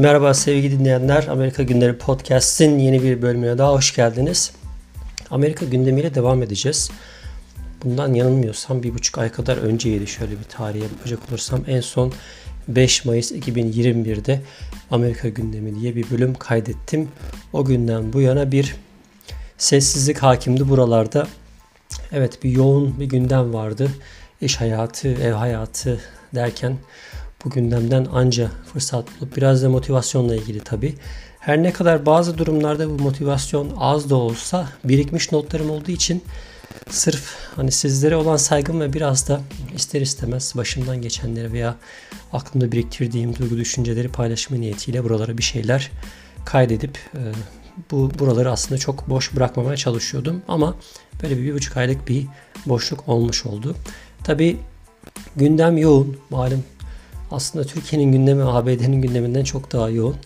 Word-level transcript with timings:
Merhaba 0.00 0.34
sevgili 0.34 0.78
dinleyenler. 0.78 1.26
Amerika 1.26 1.62
Gündemi 1.62 1.98
Podcast'in 1.98 2.78
yeni 2.78 3.02
bir 3.02 3.22
bölümüne 3.22 3.58
daha 3.58 3.72
hoş 3.72 3.94
geldiniz. 3.96 4.52
Amerika 5.30 5.66
gündemiyle 5.66 6.14
devam 6.14 6.42
edeceğiz. 6.42 6.90
Bundan 7.84 8.14
yanılmıyorsam 8.14 8.82
bir 8.82 8.94
buçuk 8.94 9.18
ay 9.18 9.32
kadar 9.32 9.56
önceydi 9.56 10.06
şöyle 10.06 10.30
bir 10.30 10.44
tarihe 10.44 10.84
bakacak 10.98 11.18
olursam. 11.28 11.60
En 11.66 11.80
son 11.80 12.12
5 12.68 13.04
Mayıs 13.04 13.32
2021'de 13.32 14.40
Amerika 14.90 15.28
gündemi 15.28 15.80
diye 15.80 15.96
bir 15.96 16.10
bölüm 16.10 16.34
kaydettim. 16.34 17.08
O 17.52 17.64
günden 17.64 18.12
bu 18.12 18.20
yana 18.20 18.52
bir 18.52 18.76
sessizlik 19.58 20.18
hakimdi 20.18 20.68
buralarda. 20.68 21.26
Evet 22.12 22.44
bir 22.44 22.50
yoğun 22.50 23.00
bir 23.00 23.06
gündem 23.06 23.54
vardı. 23.54 23.90
İş 24.40 24.60
hayatı, 24.60 25.08
ev 25.08 25.32
hayatı 25.32 26.00
derken 26.34 26.76
bu 27.44 27.50
gündemden 27.50 28.06
anca 28.12 28.50
fırsat 28.72 29.04
bulup 29.20 29.36
biraz 29.36 29.62
da 29.62 29.68
motivasyonla 29.68 30.36
ilgili 30.36 30.60
tabi. 30.60 30.94
Her 31.40 31.62
ne 31.62 31.72
kadar 31.72 32.06
bazı 32.06 32.38
durumlarda 32.38 32.88
bu 32.88 33.02
motivasyon 33.02 33.72
az 33.78 34.10
da 34.10 34.16
olsa 34.16 34.68
birikmiş 34.84 35.32
notlarım 35.32 35.70
olduğu 35.70 35.90
için 35.90 36.22
sırf 36.88 37.34
hani 37.56 37.72
sizlere 37.72 38.16
olan 38.16 38.36
saygım 38.36 38.80
ve 38.80 38.92
biraz 38.92 39.28
da 39.28 39.40
ister 39.76 40.00
istemez 40.00 40.52
başımdan 40.56 41.02
geçenleri 41.02 41.52
veya 41.52 41.76
aklımda 42.32 42.72
biriktirdiğim 42.72 43.36
duygu 43.36 43.56
düşünceleri 43.56 44.08
paylaşma 44.08 44.56
niyetiyle 44.56 45.04
buralara 45.04 45.38
bir 45.38 45.42
şeyler 45.42 45.90
kaydedip 46.44 46.98
e, 47.14 47.20
bu 47.90 48.10
buraları 48.18 48.50
aslında 48.50 48.78
çok 48.78 49.08
boş 49.08 49.36
bırakmamaya 49.36 49.76
çalışıyordum 49.76 50.42
ama 50.48 50.74
böyle 51.22 51.38
bir, 51.38 51.44
bir 51.44 51.54
buçuk 51.54 51.76
aylık 51.76 52.08
bir 52.08 52.26
boşluk 52.66 53.08
olmuş 53.08 53.46
oldu. 53.46 53.76
Tabi 54.24 54.56
gündem 55.36 55.78
yoğun 55.78 56.16
malum 56.30 56.64
aslında 57.30 57.64
Türkiye'nin 57.64 58.12
gündemi 58.12 58.42
ABD'nin 58.42 59.02
gündeminden 59.02 59.44
çok 59.44 59.72
daha 59.72 59.90
yoğun. 59.90 60.16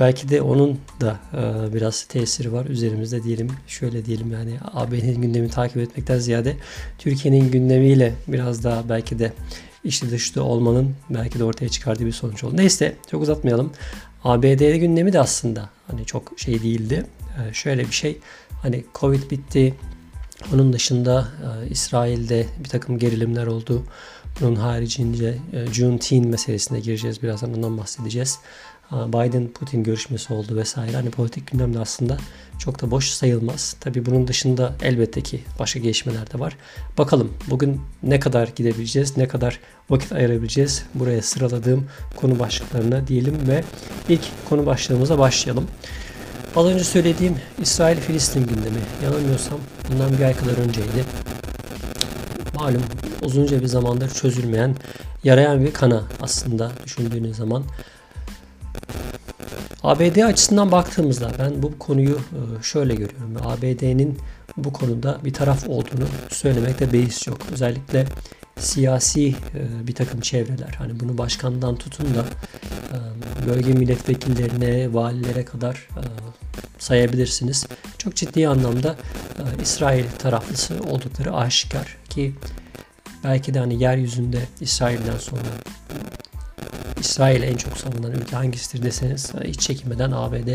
Belki 0.00 0.28
de 0.28 0.42
onun 0.42 0.78
da 1.00 1.18
e, 1.34 1.74
biraz 1.74 2.02
tesiri 2.04 2.52
var 2.52 2.66
üzerimizde 2.66 3.22
diyelim. 3.22 3.48
Şöyle 3.66 4.04
diyelim 4.04 4.32
yani 4.32 4.58
ABD'nin 4.74 5.22
gündemini 5.22 5.50
takip 5.50 5.76
etmekten 5.76 6.18
ziyade 6.18 6.56
Türkiye'nin 6.98 7.50
gündemiyle 7.50 8.14
biraz 8.28 8.64
daha 8.64 8.88
belki 8.88 9.18
de 9.18 9.32
içli 9.84 10.10
dışlı 10.10 10.44
olmanın 10.44 10.94
belki 11.10 11.38
de 11.38 11.44
ortaya 11.44 11.68
çıkardığı 11.68 12.06
bir 12.06 12.12
sonuç 12.12 12.44
oldu. 12.44 12.56
Neyse 12.56 12.96
çok 13.10 13.22
uzatmayalım. 13.22 13.72
ABD 14.24 14.76
gündemi 14.76 15.12
de 15.12 15.20
aslında 15.20 15.70
hani 15.86 16.04
çok 16.04 16.32
şey 16.36 16.62
değildi. 16.62 17.06
E, 17.38 17.54
şöyle 17.54 17.86
bir 17.86 17.92
şey 17.92 18.18
hani 18.62 18.84
Covid 18.94 19.30
bitti. 19.30 19.74
Onun 20.54 20.72
dışında 20.72 21.28
e, 21.42 21.68
İsrail'de 21.68 22.46
bir 22.64 22.68
takım 22.68 22.98
gerilimler 22.98 23.46
oldu. 23.46 23.82
Bunun 24.40 24.56
haricince 24.56 25.38
e, 25.52 25.66
Juneteenth 25.66 26.26
meselesine 26.26 26.80
gireceğiz. 26.80 27.22
Birazdan 27.22 27.54
ondan 27.54 27.78
bahsedeceğiz. 27.78 28.38
Biden-Putin 28.90 29.82
görüşmesi 29.82 30.32
oldu 30.32 30.56
vesaire. 30.56 30.96
Hani 30.96 31.10
politik 31.10 31.50
gündemde 31.50 31.78
aslında 31.78 32.16
çok 32.58 32.82
da 32.82 32.90
boş 32.90 33.08
sayılmaz. 33.08 33.76
Tabii 33.80 34.06
bunun 34.06 34.28
dışında 34.28 34.74
elbette 34.82 35.20
ki 35.20 35.40
başka 35.58 35.80
gelişmeler 35.80 36.32
de 36.32 36.38
var. 36.38 36.56
Bakalım 36.98 37.32
bugün 37.50 37.80
ne 38.02 38.20
kadar 38.20 38.48
gidebileceğiz, 38.56 39.16
ne 39.16 39.28
kadar 39.28 39.60
vakit 39.90 40.12
ayırabileceğiz 40.12 40.84
buraya 40.94 41.22
sıraladığım 41.22 41.86
konu 42.16 42.38
başlıklarına 42.38 43.06
diyelim 43.06 43.48
ve 43.48 43.64
ilk 44.08 44.22
konu 44.48 44.66
başlığımıza 44.66 45.18
başlayalım. 45.18 45.66
Az 46.56 46.66
önce 46.66 46.84
söylediğim 46.84 47.36
İsrail-Filistin 47.62 48.46
gündemi 48.46 48.80
yanılmıyorsam 49.04 49.58
bundan 49.88 50.18
bir 50.18 50.24
ay 50.24 50.36
kadar 50.36 50.58
önceydi 50.58 51.04
malum 52.54 52.82
uzunca 53.22 53.60
bir 53.60 53.66
zamandır 53.66 54.10
çözülmeyen 54.10 54.76
yarayan 55.24 55.64
bir 55.64 55.72
kana 55.72 56.02
aslında 56.20 56.72
düşündüğünüz 56.84 57.36
zaman. 57.36 57.64
ABD 59.82 60.16
açısından 60.16 60.72
baktığımızda 60.72 61.30
ben 61.38 61.62
bu 61.62 61.78
konuyu 61.78 62.14
e, 62.14 62.62
şöyle 62.62 62.94
görüyorum. 62.94 63.36
ABD'nin 63.44 64.18
bu 64.56 64.72
konuda 64.72 65.18
bir 65.24 65.32
taraf 65.32 65.68
olduğunu 65.68 66.06
söylemekte 66.30 66.92
beis 66.92 67.26
yok. 67.26 67.38
Özellikle 67.52 68.06
siyasi 68.58 69.28
e, 69.28 69.34
bir 69.86 69.94
takım 69.94 70.20
çevreler 70.20 70.74
hani 70.78 71.00
bunu 71.00 71.18
başkandan 71.18 71.76
tutun 71.76 72.06
da 72.14 72.24
e, 72.92 73.48
bölge 73.48 73.72
milletvekillerine, 73.72 74.94
valilere 74.94 75.44
kadar 75.44 75.88
sayabilirsiniz. 76.78 77.66
Çok 77.98 78.16
ciddi 78.16 78.48
anlamda 78.48 78.96
İsrail 79.62 80.04
taraflısı 80.18 80.74
oldukları 80.90 81.34
aşikar 81.34 81.96
ki 82.10 82.34
belki 83.24 83.54
de 83.54 83.58
hani 83.58 83.82
yeryüzünde 83.82 84.38
İsrail'den 84.60 85.18
sonra 85.18 85.42
İsrail 87.00 87.42
en 87.42 87.56
çok 87.56 87.78
savunan 87.78 88.12
ülke 88.12 88.36
hangisidir 88.36 88.82
deseniz 88.82 89.32
hiç 89.44 89.60
çekinmeden 89.60 90.10
ABD 90.10 90.48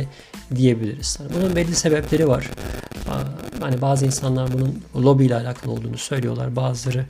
diyebiliriz. 0.55 1.19
Bunun 1.35 1.55
belli 1.55 1.75
sebepleri 1.75 2.27
var. 2.27 2.49
Hani 3.59 3.81
bazı 3.81 4.05
insanlar 4.05 4.53
bunun 4.53 4.83
lobi 4.95 5.25
ile 5.25 5.35
alakalı 5.35 5.71
olduğunu 5.71 5.97
söylüyorlar. 5.97 6.55
Bazıları 6.55 7.05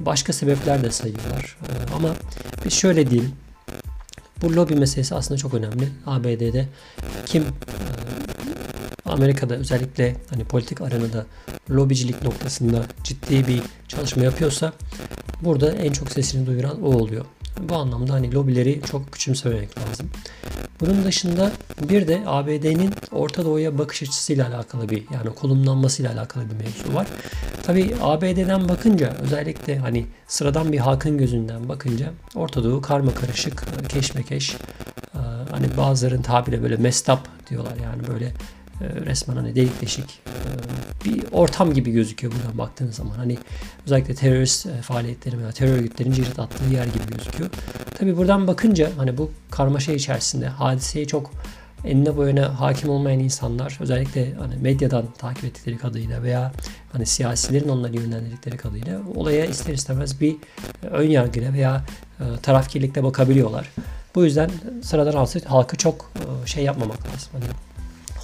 başka 0.00 0.32
sebepler 0.32 0.84
de 0.84 0.90
sayıyorlar. 0.90 1.56
Ama 1.96 2.08
biz 2.64 2.72
şöyle 2.72 3.10
diyelim. 3.10 3.32
Bu 4.42 4.56
lobi 4.56 4.74
meselesi 4.74 5.14
aslında 5.14 5.38
çok 5.38 5.54
önemli. 5.54 5.88
ABD'de 6.06 6.68
kim 7.26 7.44
Amerika'da 9.06 9.54
özellikle 9.54 10.16
hani 10.30 10.44
politik 10.44 10.80
arenada 10.80 11.26
lobicilik 11.70 12.22
noktasında 12.22 12.82
ciddi 13.04 13.46
bir 13.46 13.62
çalışma 13.88 14.22
yapıyorsa 14.22 14.72
burada 15.42 15.70
en 15.72 15.92
çok 15.92 16.10
sesini 16.12 16.46
duyuran 16.46 16.82
o 16.82 16.86
oluyor. 16.86 17.24
Bu 17.68 17.76
anlamda 17.76 18.12
hani 18.12 18.34
lobileri 18.34 18.80
çok 18.90 19.12
küçümsememek 19.12 19.78
lazım. 19.78 20.10
Bunun 20.80 21.04
dışında 21.04 21.52
bir 21.88 22.08
de 22.08 22.22
ABD'nin 22.26 22.94
Orta 23.12 23.44
Doğu'ya 23.44 23.78
bakış 23.78 24.02
açısıyla 24.02 24.48
alakalı 24.48 24.88
bir 24.88 25.04
yani 25.14 25.34
konumlanmasıyla 25.34 26.12
alakalı 26.12 26.44
bir 26.50 26.64
mevzu 26.64 26.94
var. 26.94 27.06
Tabi 27.62 27.94
ABD'den 28.02 28.68
bakınca 28.68 29.14
özellikle 29.22 29.78
hani 29.78 30.06
sıradan 30.26 30.72
bir 30.72 30.78
halkın 30.78 31.18
gözünden 31.18 31.68
bakınca 31.68 32.12
Orta 32.34 32.64
Doğu 32.64 32.80
karma 32.80 33.14
karışık, 33.14 33.64
keşmekeş, 33.88 34.56
hani 35.50 35.76
bazıların 35.76 36.22
tabiriyle 36.22 36.62
böyle 36.62 36.76
mestap 36.76 37.28
diyorlar 37.50 37.76
yani 37.84 38.06
böyle 38.08 38.32
resmen 38.80 39.36
hani 39.36 39.54
delik 39.54 39.80
deşik 39.80 40.20
e, 40.26 40.40
bir 41.04 41.24
ortam 41.32 41.74
gibi 41.74 41.90
gözüküyor 41.90 42.32
buradan 42.32 42.58
baktığınız 42.58 42.94
zaman. 42.94 43.14
Hani 43.14 43.38
özellikle 43.86 44.14
terörist 44.14 44.66
e, 44.66 44.82
faaliyetlerin 44.82 45.38
veya 45.38 45.52
terör 45.52 45.72
örgütlerin 45.72 46.12
cirit 46.12 46.38
attığı 46.38 46.74
yer 46.74 46.84
gibi 46.84 47.16
gözüküyor. 47.16 47.50
Tabi 47.98 48.16
buradan 48.16 48.46
bakınca 48.46 48.90
hani 48.96 49.18
bu 49.18 49.30
karmaşa 49.50 49.92
içerisinde 49.92 50.48
hadiseyi 50.48 51.06
çok 51.06 51.30
enine 51.84 52.16
boyuna 52.16 52.60
hakim 52.60 52.90
olmayan 52.90 53.20
insanlar 53.20 53.78
özellikle 53.80 54.34
hani 54.34 54.56
medyadan 54.56 55.06
takip 55.18 55.44
ettikleri 55.44 55.78
kadarıyla 55.78 56.22
veya 56.22 56.52
hani 56.92 57.06
siyasilerin 57.06 57.68
onları 57.68 57.96
yönlendirdikleri 57.96 58.56
kadarıyla 58.56 59.00
olaya 59.14 59.44
ister 59.44 59.74
istemez 59.74 60.20
bir 60.20 60.36
ön 60.90 61.08
yargıyla 61.08 61.52
veya 61.52 61.84
e, 62.20 62.24
tarafkirlikle 62.42 63.04
bakabiliyorlar. 63.04 63.70
Bu 64.14 64.24
yüzden 64.24 64.50
sıradan 64.82 65.26
halkı 65.44 65.76
çok 65.76 66.12
şey 66.46 66.64
yapmamak 66.64 66.98
lazım. 66.98 67.28
Hani 67.32 67.44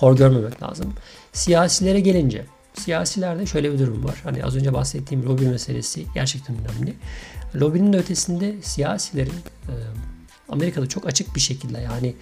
hor 0.02 0.16
görmemek 0.16 0.62
lazım. 0.62 0.92
Siyasilere 1.32 2.00
gelince 2.00 2.46
siyasilerde 2.74 3.46
şöyle 3.46 3.72
bir 3.72 3.78
durum 3.78 4.04
var. 4.04 4.20
Hani 4.24 4.44
az 4.44 4.56
önce 4.56 4.72
bahsettiğim 4.72 5.26
lobi 5.26 5.46
meselesi 5.46 6.06
gerçekten 6.14 6.56
önemli. 6.56 6.94
Lobinin 7.54 7.92
ötesinde 7.92 8.62
siyasilerin 8.62 9.32
e, 9.68 9.74
Amerika'da 10.48 10.86
çok 10.86 11.06
açık 11.06 11.34
bir 11.34 11.40
şekilde 11.40 11.80
yani 11.80 12.14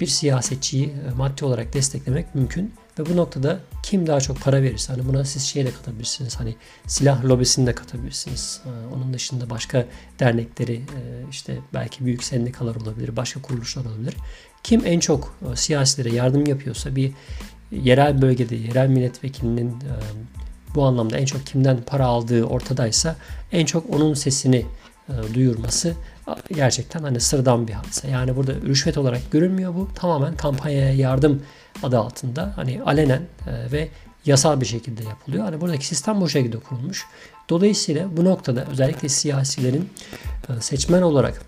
bir 0.00 0.06
siyasetçiyi 0.06 0.86
e, 0.86 1.14
maddi 1.16 1.44
olarak 1.44 1.72
desteklemek 1.72 2.34
mümkün 2.34 2.74
ve 2.98 3.06
bu 3.06 3.16
noktada 3.16 3.60
kim 3.82 4.06
daha 4.06 4.20
çok 4.20 4.40
para 4.40 4.62
verirse 4.62 4.92
hani 4.92 5.06
buna 5.08 5.24
siz 5.24 5.42
şey 5.42 5.66
de 5.66 5.70
katabilirsiniz 5.70 6.36
hani 6.36 6.56
silah 6.86 7.24
lobisini 7.24 7.66
de 7.66 7.74
katabilirsiniz. 7.74 8.60
E, 8.64 8.94
onun 8.94 9.14
dışında 9.14 9.50
başka 9.50 9.86
dernekleri 10.18 10.82
işte 11.30 11.58
belki 11.74 12.04
büyük 12.04 12.24
sendikalar 12.24 12.76
olabilir, 12.76 13.16
başka 13.16 13.42
kuruluşlar 13.42 13.84
olabilir. 13.84 14.14
Kim 14.66 14.82
en 14.86 15.00
çok 15.00 15.34
e, 15.52 15.56
siyasilere 15.56 16.14
yardım 16.14 16.46
yapıyorsa 16.46 16.96
bir 16.96 17.12
yerel 17.70 18.22
bölgede 18.22 18.56
yerel 18.56 18.88
milletvekilinin 18.88 19.70
e, 19.70 19.92
bu 20.74 20.84
anlamda 20.84 21.18
en 21.18 21.24
çok 21.24 21.46
kimden 21.46 21.78
para 21.86 22.06
aldığı 22.06 22.44
ortadaysa 22.44 23.16
en 23.52 23.66
çok 23.66 23.94
onun 23.94 24.14
sesini 24.14 24.66
e, 25.08 25.34
duyurması 25.34 25.94
gerçekten 26.54 27.00
hani 27.00 27.20
sıradan 27.20 27.68
bir 27.68 27.72
hadise. 27.72 28.10
Yani 28.10 28.36
burada 28.36 28.54
rüşvet 28.54 28.98
olarak 28.98 29.30
görülmüyor 29.30 29.74
bu. 29.74 29.88
Tamamen 29.94 30.36
kampanyaya 30.36 30.92
yardım 30.92 31.42
adı 31.82 31.98
altında 31.98 32.52
hani 32.56 32.82
alenen 32.82 33.22
ve 33.72 33.88
yasal 34.24 34.60
bir 34.60 34.66
şekilde 34.66 35.04
yapılıyor. 35.04 35.44
Hani 35.44 35.60
buradaki 35.60 35.86
sistem 35.86 36.20
bu 36.20 36.28
şekilde 36.28 36.58
kurulmuş. 36.58 37.06
Dolayısıyla 37.48 38.16
bu 38.16 38.24
noktada 38.24 38.64
özellikle 38.70 39.08
siyasilerin 39.08 39.90
seçmen 40.60 41.02
olarak 41.02 41.42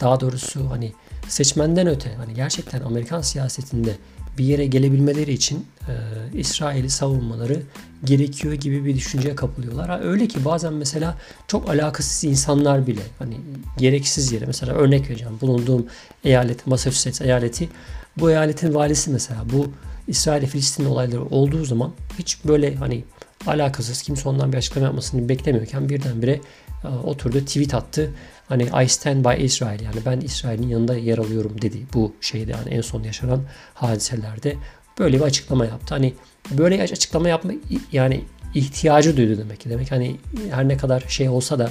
daha 0.00 0.20
doğrusu 0.20 0.70
hani 0.70 0.92
seçmenden 1.30 1.86
öte 1.86 2.14
hani 2.14 2.34
gerçekten 2.34 2.80
Amerikan 2.80 3.20
siyasetinde 3.20 3.96
bir 4.38 4.44
yere 4.44 4.66
gelebilmeleri 4.66 5.32
için 5.32 5.66
e, 5.88 5.92
İsrail'i 6.38 6.90
savunmaları 6.90 7.62
gerekiyor 8.04 8.54
gibi 8.54 8.84
bir 8.84 8.96
düşünceye 8.96 9.34
kapılıyorlar. 9.34 9.88
Ha, 9.88 10.00
öyle 10.00 10.28
ki 10.28 10.44
bazen 10.44 10.72
mesela 10.72 11.18
çok 11.48 11.70
alakasız 11.70 12.24
insanlar 12.24 12.86
bile 12.86 13.00
hani 13.18 13.36
gereksiz 13.78 14.32
yere 14.32 14.46
mesela 14.46 14.74
örnek 14.74 15.10
vereceğim 15.10 15.40
bulunduğum 15.40 15.86
eyalet 16.24 16.66
Massachusetts 16.66 17.20
eyaleti 17.20 17.68
bu 18.16 18.30
eyaletin 18.30 18.74
valisi 18.74 19.10
mesela 19.10 19.40
bu 19.52 19.70
İsrail 20.08 20.46
Filistin 20.46 20.84
olayları 20.84 21.24
olduğu 21.24 21.64
zaman 21.64 21.92
hiç 22.18 22.44
böyle 22.44 22.74
hani 22.74 23.04
alakasız 23.46 24.02
kimse 24.02 24.28
ondan 24.28 24.52
bir 24.52 24.58
açıklama 24.58 24.86
yapmasını 24.86 25.28
beklemiyorken 25.28 25.88
birdenbire 25.88 26.40
e, 26.84 26.88
oturdu 26.88 27.40
tweet 27.40 27.74
attı. 27.74 28.10
Hani 28.50 28.84
I 28.84 28.88
stand 28.88 29.24
by 29.24 29.44
Israel 29.44 29.80
yani 29.80 29.96
ben 30.06 30.20
İsrail'in 30.20 30.68
yanında 30.68 30.96
yer 30.96 31.18
alıyorum 31.18 31.62
dedi 31.62 31.78
bu 31.94 32.12
şeyde 32.20 32.50
yani 32.50 32.68
en 32.70 32.80
son 32.80 33.02
yaşanan 33.02 33.40
hadiselerde 33.74 34.56
böyle 34.98 35.16
bir 35.16 35.22
açıklama 35.22 35.66
yaptı. 35.66 35.94
Hani 35.94 36.14
böyle 36.50 36.82
açıklama 36.82 37.28
yapma 37.28 37.52
yani 37.92 38.24
ihtiyacı 38.54 39.16
duydu 39.16 39.38
demek 39.38 39.60
ki. 39.60 39.70
Demek 39.70 39.92
hani 39.92 40.16
her 40.50 40.68
ne 40.68 40.76
kadar 40.76 41.04
şey 41.08 41.28
olsa 41.28 41.58
da 41.58 41.70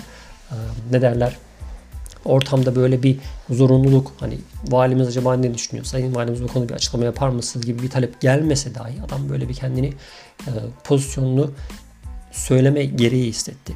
ne 0.92 1.02
derler 1.02 1.38
ortamda 2.26 2.76
böyle 2.76 3.04
bir 3.04 3.18
zorunluluk 3.50 4.12
hani 4.20 4.38
valimiz 4.68 5.08
acaba 5.08 5.34
ne 5.34 5.54
düşünüyor? 5.54 5.86
Sayın 5.86 6.16
valimiz 6.16 6.44
bu 6.44 6.48
konuda 6.48 6.70
bir 6.70 6.74
açıklama 6.74 7.06
yapar 7.06 7.30
mısınız 7.30 7.66
gibi 7.66 7.84
bir 7.84 7.90
talep 7.90 8.22
gelmese 8.22 8.76
dahi 8.76 9.02
adam 9.08 9.30
böyle 9.30 9.50
bir 9.50 9.54
kendini 9.54 9.94
pozisyonunu 10.84 11.52
söyleme 12.32 12.86
gereği 12.86 13.26
hissetti. 13.26 13.74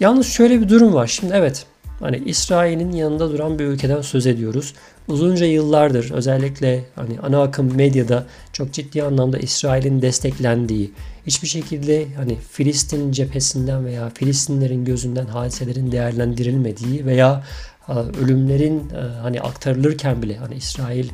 Yalnız 0.00 0.26
şöyle 0.26 0.60
bir 0.60 0.68
durum 0.68 0.94
var. 0.94 1.06
Şimdi 1.06 1.32
evet 1.34 1.66
hani 2.00 2.16
İsrail'in 2.16 2.92
yanında 2.92 3.30
duran 3.30 3.58
bir 3.58 3.64
ülkeden 3.64 4.00
söz 4.00 4.26
ediyoruz. 4.26 4.74
Uzunca 5.08 5.46
yıllardır 5.46 6.10
özellikle 6.10 6.84
hani 6.94 7.20
ana 7.20 7.42
akım 7.42 7.76
medyada 7.76 8.26
çok 8.52 8.72
ciddi 8.72 9.02
anlamda 9.02 9.38
İsrail'in 9.38 10.02
desteklendiği, 10.02 10.90
hiçbir 11.26 11.48
şekilde 11.48 12.06
hani 12.16 12.36
Filistin 12.50 13.12
cephesinden 13.12 13.84
veya 13.84 14.10
Filistinlerin 14.10 14.84
gözünden 14.84 15.26
hadiselerin 15.26 15.92
değerlendirilmediği 15.92 17.06
veya 17.06 17.44
e, 17.88 17.92
ölümlerin 17.92 18.78
e, 18.78 19.18
hani 19.22 19.40
aktarılırken 19.40 20.22
bile 20.22 20.36
hani 20.36 20.54
İsrail 20.54 21.08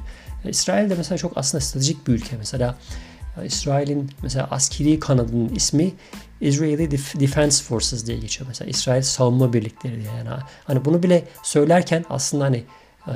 İsrail 0.48 0.90
de 0.90 0.94
mesela 0.94 1.18
çok 1.18 1.32
aslında 1.36 1.64
stratejik 1.64 2.06
bir 2.06 2.12
ülke. 2.12 2.36
Mesela 2.36 2.78
e, 3.42 3.46
İsrail'in 3.46 4.10
mesela 4.22 4.48
askeri 4.50 5.00
kanadının 5.00 5.48
ismi 5.48 5.92
Israeli 6.42 6.90
Defense 6.90 7.64
Forces 7.64 8.06
diye 8.06 8.18
geçiyor. 8.18 8.48
Mesela 8.48 8.70
İsrail 8.70 9.02
savunma 9.02 9.52
birlikleri 9.52 9.94
diye. 9.94 10.12
Yani 10.18 10.28
hani 10.64 10.84
bunu 10.84 11.02
bile 11.02 11.24
söylerken 11.42 12.04
aslında 12.10 12.44
hani 12.44 12.64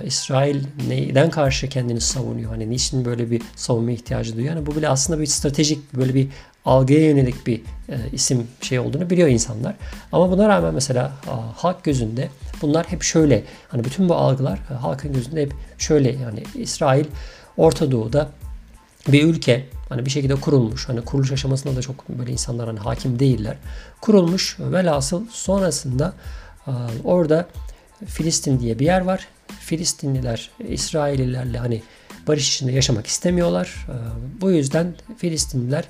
İsrail 0.04 0.64
neyden 0.88 1.30
karşı 1.30 1.68
kendini 1.68 2.00
savunuyor? 2.00 2.50
Hani 2.50 2.70
niçin 2.70 3.04
böyle 3.04 3.30
bir 3.30 3.42
savunma 3.56 3.90
ihtiyacı 3.90 4.36
duyuyor? 4.36 4.54
Yani 4.54 4.66
bu 4.66 4.76
bile 4.76 4.88
aslında 4.88 5.20
bir 5.20 5.26
stratejik 5.26 5.94
böyle 5.94 6.14
bir 6.14 6.28
algıya 6.64 7.00
yönelik 7.00 7.46
bir 7.46 7.60
e, 7.88 7.96
isim 8.12 8.46
şey 8.60 8.78
olduğunu 8.78 9.10
biliyor 9.10 9.28
insanlar. 9.28 9.74
Ama 10.12 10.30
buna 10.30 10.48
rağmen 10.48 10.74
mesela 10.74 11.12
a, 11.30 11.64
halk 11.64 11.84
gözünde 11.84 12.28
bunlar 12.62 12.86
hep 12.86 13.02
şöyle 13.02 13.44
hani 13.68 13.84
bütün 13.84 14.08
bu 14.08 14.14
algılar 14.14 14.58
a, 14.70 14.82
halkın 14.82 15.12
gözünde 15.12 15.42
hep 15.42 15.52
şöyle 15.78 16.12
yani 16.12 16.42
İsrail 16.54 17.04
Orta 17.56 17.90
Doğu'da 17.90 18.30
bir 19.08 19.24
ülke 19.24 19.64
hani 19.88 20.06
bir 20.06 20.10
şekilde 20.10 20.34
kurulmuş. 20.34 20.88
Hani 20.88 21.00
kuruluş 21.00 21.32
aşamasında 21.32 21.76
da 21.76 21.80
çok 21.80 22.08
böyle 22.08 22.32
insanlar 22.32 22.66
hani 22.66 22.78
hakim 22.78 23.18
değiller. 23.18 23.56
Kurulmuş 24.00 24.56
velhasıl 24.60 25.26
sonrasında 25.30 26.12
a, 26.66 26.72
orada 27.04 27.48
Filistin 28.06 28.60
diye 28.60 28.78
bir 28.78 28.86
yer 28.86 29.00
var. 29.00 29.28
Filistinliler 29.60 30.50
İsraillilerle 30.68 31.58
hani 31.58 31.82
barış 32.26 32.48
içinde 32.48 32.72
yaşamak 32.72 33.06
istemiyorlar. 33.06 33.86
Bu 34.40 34.50
yüzden 34.50 34.94
Filistinliler 35.18 35.84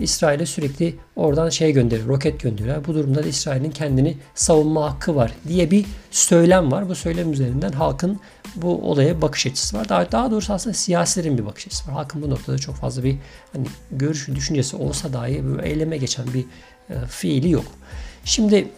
İsrail'e 0.00 0.46
sürekli 0.46 0.96
oradan 1.16 1.48
şey 1.48 1.72
gönderiyor, 1.72 2.08
roket 2.08 2.40
gönderiyor. 2.40 2.84
Bu 2.86 2.94
durumda 2.94 3.24
da 3.24 3.28
İsrail'in 3.28 3.70
kendini 3.70 4.16
savunma 4.34 4.92
hakkı 4.92 5.16
var 5.16 5.32
diye 5.48 5.70
bir 5.70 5.86
söylem 6.10 6.72
var. 6.72 6.88
Bu 6.88 6.94
söylem 6.94 7.32
üzerinden 7.32 7.72
halkın 7.72 8.20
bu 8.56 8.90
olaya 8.90 9.22
bakış 9.22 9.46
açısı 9.46 9.76
var. 9.78 9.88
Daha, 9.88 10.12
daha 10.12 10.30
doğrusu 10.30 10.52
aslında 10.52 10.74
siyasilerin 10.74 11.38
bir 11.38 11.46
bakış 11.46 11.66
açısı 11.66 11.88
var. 11.88 11.94
Halkın 11.94 12.22
bu 12.22 12.30
noktada 12.30 12.58
çok 12.58 12.74
fazla 12.74 13.04
bir 13.04 13.16
hani 13.52 13.66
görüş, 13.90 14.28
düşüncesi 14.28 14.76
olsa 14.76 15.12
dahi 15.12 15.44
böyle 15.44 15.68
eyleme 15.68 15.96
geçen 15.96 16.26
bir 16.34 16.44
e, 16.90 17.06
fiili 17.08 17.50
yok. 17.50 17.64
Şimdi 18.24 18.68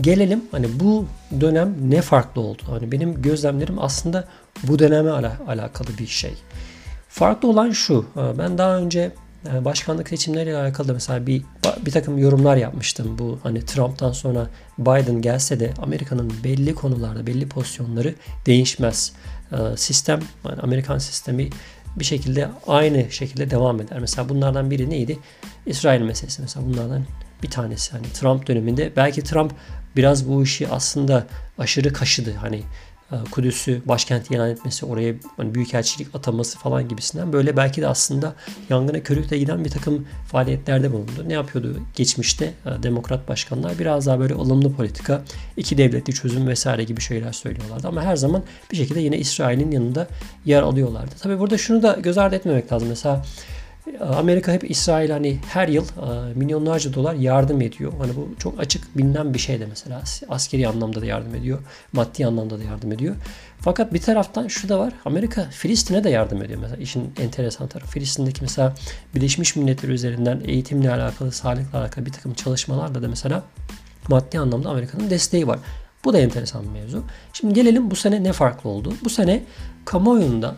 gelelim 0.00 0.44
hani 0.50 0.80
bu 0.80 1.06
dönem 1.40 1.74
ne 1.90 2.02
farklı 2.02 2.40
oldu? 2.40 2.62
Hani 2.66 2.92
benim 2.92 3.22
gözlemlerim 3.22 3.78
aslında 3.78 4.24
bu 4.62 4.78
döneme 4.78 5.10
ala, 5.10 5.36
alakalı 5.48 5.88
bir 5.98 6.06
şey. 6.06 6.34
Farklı 7.08 7.48
olan 7.48 7.70
şu. 7.70 8.06
E, 8.16 8.38
ben 8.38 8.58
daha 8.58 8.76
önce 8.76 9.12
başkanlık 9.44 10.08
seçimleriyle 10.08 10.56
alakalı 10.56 10.94
mesela 10.94 11.26
bir 11.26 11.42
bir 11.86 11.90
takım 11.90 12.18
yorumlar 12.18 12.56
yapmıştım. 12.56 13.18
Bu 13.18 13.38
hani 13.42 13.64
Trump'tan 13.64 14.12
sonra 14.12 14.46
Biden 14.78 15.22
gelse 15.22 15.60
de 15.60 15.70
Amerika'nın 15.82 16.32
belli 16.44 16.74
konularda 16.74 17.26
belli 17.26 17.48
pozisyonları 17.48 18.14
değişmez. 18.46 19.12
Ee, 19.52 19.56
sistem 19.76 20.20
yani 20.48 20.60
Amerikan 20.60 20.98
sistemi 20.98 21.50
bir 21.96 22.04
şekilde 22.04 22.48
aynı 22.66 23.10
şekilde 23.10 23.50
devam 23.50 23.80
eder. 23.80 23.98
Mesela 23.98 24.28
bunlardan 24.28 24.70
biri 24.70 24.90
neydi? 24.90 25.18
İsrail 25.66 26.00
meselesi 26.00 26.42
mesela 26.42 26.66
bunlardan 26.66 27.04
bir 27.42 27.50
tanesi. 27.50 27.92
Hani 27.92 28.06
Trump 28.12 28.46
döneminde 28.46 28.92
belki 28.96 29.22
Trump 29.22 29.52
biraz 29.96 30.28
bu 30.28 30.42
işi 30.42 30.68
aslında 30.68 31.26
aşırı 31.58 31.92
kaşıdı. 31.92 32.34
Hani 32.34 32.62
Kudüs'ü 33.30 33.82
başkent 33.86 34.30
ilan 34.30 34.50
etmesi, 34.50 34.86
oraya 34.86 35.14
hani 35.36 35.54
büyükelçilik 35.54 36.14
ataması 36.14 36.58
falan 36.58 36.88
gibisinden 36.88 37.32
böyle 37.32 37.56
belki 37.56 37.82
de 37.82 37.86
aslında 37.86 38.34
yangına 38.70 39.02
körükle 39.02 39.38
giden 39.38 39.64
bir 39.64 39.70
takım 39.70 40.06
faaliyetlerde 40.26 40.92
bulundu. 40.92 41.24
Ne 41.26 41.32
yapıyordu 41.32 41.80
geçmişte 41.96 42.44
e, 42.44 42.82
demokrat 42.82 43.28
başkanlar? 43.28 43.78
Biraz 43.78 44.06
daha 44.06 44.20
böyle 44.20 44.34
ılımlı 44.34 44.72
politika, 44.72 45.22
iki 45.56 45.78
devletli 45.78 46.14
çözüm 46.14 46.46
vesaire 46.46 46.84
gibi 46.84 47.00
şeyler 47.00 47.32
söylüyorlardı. 47.32 47.88
Ama 47.88 48.02
her 48.02 48.16
zaman 48.16 48.42
bir 48.72 48.76
şekilde 48.76 49.00
yine 49.00 49.18
İsrail'in 49.18 49.70
yanında 49.70 50.08
yer 50.44 50.62
alıyorlardı. 50.62 51.14
Tabi 51.20 51.38
burada 51.38 51.58
şunu 51.58 51.82
da 51.82 51.98
göz 52.02 52.18
ardı 52.18 52.34
etmemek 52.34 52.72
lazım. 52.72 52.88
Mesela 52.88 53.24
Amerika 54.00 54.52
hep 54.52 54.70
İsrail 54.70 55.10
hani 55.10 55.38
her 55.48 55.68
yıl 55.68 55.84
e, 55.84 56.34
milyonlarca 56.34 56.94
dolar 56.94 57.14
yardım 57.14 57.60
ediyor. 57.60 57.92
Hani 57.98 58.16
bu 58.16 58.28
çok 58.38 58.60
açık 58.60 58.98
bilinen 58.98 59.34
bir 59.34 59.38
şey 59.38 59.60
de 59.60 59.66
mesela. 59.66 60.02
Askeri 60.28 60.68
anlamda 60.68 61.00
da 61.00 61.06
yardım 61.06 61.34
ediyor. 61.34 61.58
Maddi 61.92 62.26
anlamda 62.26 62.58
da 62.58 62.62
yardım 62.62 62.92
ediyor. 62.92 63.16
Fakat 63.60 63.94
bir 63.94 64.00
taraftan 64.00 64.48
şu 64.48 64.68
da 64.68 64.78
var. 64.78 64.92
Amerika 65.04 65.44
Filistin'e 65.50 66.04
de 66.04 66.10
yardım 66.10 66.42
ediyor. 66.42 66.60
Mesela 66.60 66.82
işin 66.82 67.12
enteresan 67.20 67.68
tarafı. 67.68 67.90
Filistin'deki 67.90 68.42
mesela 68.42 68.74
Birleşmiş 69.14 69.56
Milletler 69.56 69.88
üzerinden 69.88 70.42
eğitimle 70.44 70.90
alakalı, 70.90 71.32
sağlıkla 71.32 71.78
alakalı 71.78 72.06
bir 72.06 72.12
takım 72.12 72.34
çalışmalarla 72.34 73.02
da 73.02 73.08
mesela 73.08 73.42
maddi 74.08 74.38
anlamda 74.38 74.68
Amerika'nın 74.68 75.10
desteği 75.10 75.46
var. 75.46 75.58
Bu 76.04 76.12
da 76.12 76.18
enteresan 76.18 76.64
bir 76.64 76.80
mevzu. 76.80 77.04
Şimdi 77.32 77.54
gelelim 77.54 77.90
bu 77.90 77.96
sene 77.96 78.22
ne 78.22 78.32
farklı 78.32 78.70
oldu? 78.70 78.94
Bu 79.04 79.10
sene 79.10 79.42
kamuoyunda 79.84 80.54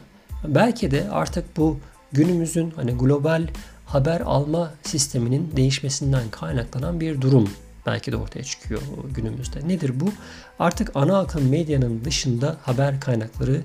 belki 0.46 0.90
de 0.90 1.10
artık 1.10 1.56
bu 1.56 1.78
günümüzün 2.14 2.70
hani 2.70 2.92
global 2.92 3.46
haber 3.86 4.20
alma 4.20 4.74
sisteminin 4.82 5.52
değişmesinden 5.56 6.30
kaynaklanan 6.30 7.00
bir 7.00 7.20
durum 7.20 7.50
belki 7.86 8.12
de 8.12 8.16
ortaya 8.16 8.44
çıkıyor 8.44 8.80
günümüzde. 9.14 9.68
Nedir 9.68 10.00
bu? 10.00 10.12
Artık 10.58 10.90
ana 10.94 11.18
akım 11.18 11.48
medyanın 11.48 12.04
dışında 12.04 12.56
haber 12.62 13.00
kaynakları 13.00 13.60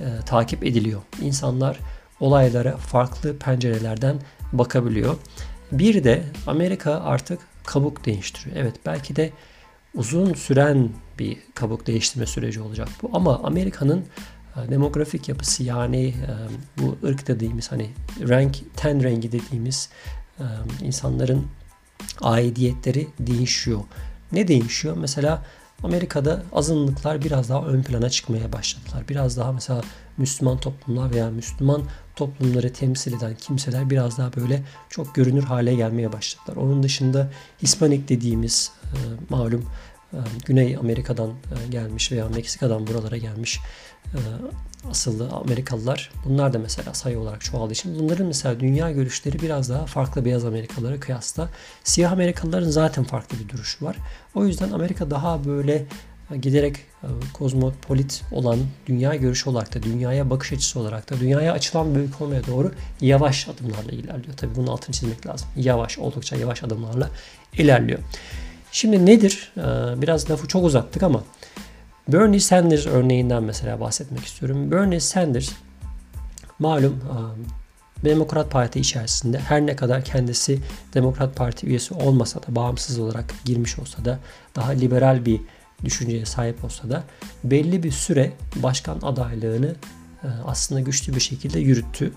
e, 0.00 0.06
takip 0.26 0.64
ediliyor. 0.64 1.02
İnsanlar 1.22 1.78
olaylara 2.20 2.76
farklı 2.76 3.38
pencerelerden 3.38 4.16
bakabiliyor. 4.52 5.16
Bir 5.72 6.04
de 6.04 6.22
Amerika 6.46 7.00
artık 7.00 7.40
kabuk 7.66 8.06
değiştiriyor. 8.06 8.56
Evet 8.56 8.74
belki 8.86 9.16
de 9.16 9.32
uzun 9.94 10.34
süren 10.34 10.88
bir 11.18 11.38
kabuk 11.54 11.86
değiştirme 11.86 12.26
süreci 12.26 12.60
olacak 12.60 12.88
bu 13.02 13.10
ama 13.12 13.40
Amerika'nın 13.44 14.04
demografik 14.70 15.28
yapısı 15.28 15.64
yani 15.64 16.06
e, 16.06 16.32
bu 16.78 16.96
ırk 17.06 17.28
dediğimiz 17.28 17.72
hani 17.72 17.90
renk 18.20 18.56
ten 18.76 19.02
rengi 19.02 19.32
dediğimiz 19.32 19.88
e, 20.38 20.44
insanların 20.82 21.46
aidiyetleri 22.20 23.08
değişiyor. 23.20 23.80
Ne 24.32 24.48
değişiyor? 24.48 24.96
Mesela 25.00 25.42
Amerika'da 25.82 26.42
azınlıklar 26.52 27.22
biraz 27.24 27.48
daha 27.48 27.66
ön 27.66 27.82
plana 27.82 28.10
çıkmaya 28.10 28.52
başladılar. 28.52 29.04
Biraz 29.08 29.36
daha 29.36 29.52
mesela 29.52 29.82
Müslüman 30.16 30.58
toplumlar 30.58 31.10
veya 31.14 31.30
Müslüman 31.30 31.82
toplumları 32.16 32.72
temsil 32.72 33.12
eden 33.12 33.34
kimseler 33.34 33.90
biraz 33.90 34.18
daha 34.18 34.32
böyle 34.36 34.62
çok 34.88 35.14
görünür 35.14 35.42
hale 35.42 35.74
gelmeye 35.74 36.12
başladılar. 36.12 36.56
Onun 36.56 36.82
dışında 36.82 37.30
Hispanik 37.62 38.08
dediğimiz 38.08 38.72
malum 39.30 39.64
Güney 40.46 40.76
Amerika'dan 40.76 41.30
gelmiş 41.70 42.12
veya 42.12 42.28
Meksika'dan 42.28 42.86
buralara 42.86 43.16
gelmiş 43.16 43.60
e, 44.06 44.18
asıllı 44.90 45.30
Amerikalılar 45.30 46.10
bunlar 46.24 46.52
da 46.52 46.58
mesela 46.58 46.94
sayı 46.94 47.18
olarak 47.18 47.40
çoğaldığı 47.40 47.72
için 47.72 47.98
bunların 47.98 48.26
mesela 48.26 48.60
dünya 48.60 48.90
görüşleri 48.90 49.42
biraz 49.42 49.70
daha 49.70 49.86
farklı 49.86 50.24
beyaz 50.24 50.44
Amerikalılara 50.44 51.00
kıyasla. 51.00 51.48
Siyah 51.84 52.12
Amerikalıların 52.12 52.70
zaten 52.70 53.04
farklı 53.04 53.38
bir 53.38 53.48
duruşu 53.48 53.84
var. 53.84 53.96
O 54.34 54.46
yüzden 54.46 54.70
Amerika 54.70 55.10
daha 55.10 55.44
böyle 55.44 55.86
giderek 56.36 56.76
e, 56.76 57.08
kozmopolit 57.32 58.22
olan 58.32 58.58
dünya 58.86 59.14
görüşü 59.14 59.50
olarak 59.50 59.74
da 59.74 59.82
dünyaya 59.82 60.30
bakış 60.30 60.52
açısı 60.52 60.80
olarak 60.80 61.10
da 61.10 61.20
dünyaya 61.20 61.52
açılan 61.52 61.94
bir 61.94 62.00
ülke 62.00 62.46
doğru 62.46 62.72
yavaş 63.00 63.48
adımlarla 63.48 63.92
ilerliyor. 63.92 64.36
Tabii 64.36 64.56
bunun 64.56 64.66
altını 64.66 64.92
çizmek 64.94 65.26
lazım. 65.26 65.48
Yavaş, 65.56 65.98
oldukça 65.98 66.36
yavaş 66.36 66.64
adımlarla 66.64 67.10
ilerliyor. 67.52 67.98
Şimdi 68.72 69.06
nedir? 69.06 69.52
E, 69.56 69.62
biraz 70.02 70.30
lafı 70.30 70.48
çok 70.48 70.64
uzattık 70.64 71.02
ama 71.02 71.22
Bernie 72.08 72.40
Sanders 72.40 72.86
örneğinden 72.86 73.42
mesela 73.42 73.80
bahsetmek 73.80 74.24
istiyorum. 74.24 74.70
Bernie 74.70 75.00
Sanders 75.00 75.50
malum 76.58 77.00
Demokrat 78.04 78.50
Parti 78.50 78.80
içerisinde 78.80 79.38
her 79.38 79.66
ne 79.66 79.76
kadar 79.76 80.04
kendisi 80.04 80.58
Demokrat 80.94 81.36
Parti 81.36 81.66
üyesi 81.66 81.94
olmasa 81.94 82.42
da 82.42 82.46
bağımsız 82.48 82.98
olarak 82.98 83.34
girmiş 83.44 83.78
olsa 83.78 84.04
da 84.04 84.18
daha 84.56 84.70
liberal 84.70 85.24
bir 85.24 85.40
düşünceye 85.84 86.26
sahip 86.26 86.64
olsa 86.64 86.90
da 86.90 87.04
belli 87.44 87.82
bir 87.82 87.90
süre 87.90 88.32
başkan 88.56 88.98
adaylığını 89.02 89.74
e, 90.22 90.28
aslında 90.46 90.80
güçlü 90.80 91.14
bir 91.14 91.20
şekilde 91.20 91.60
yürüttü. 91.60 92.12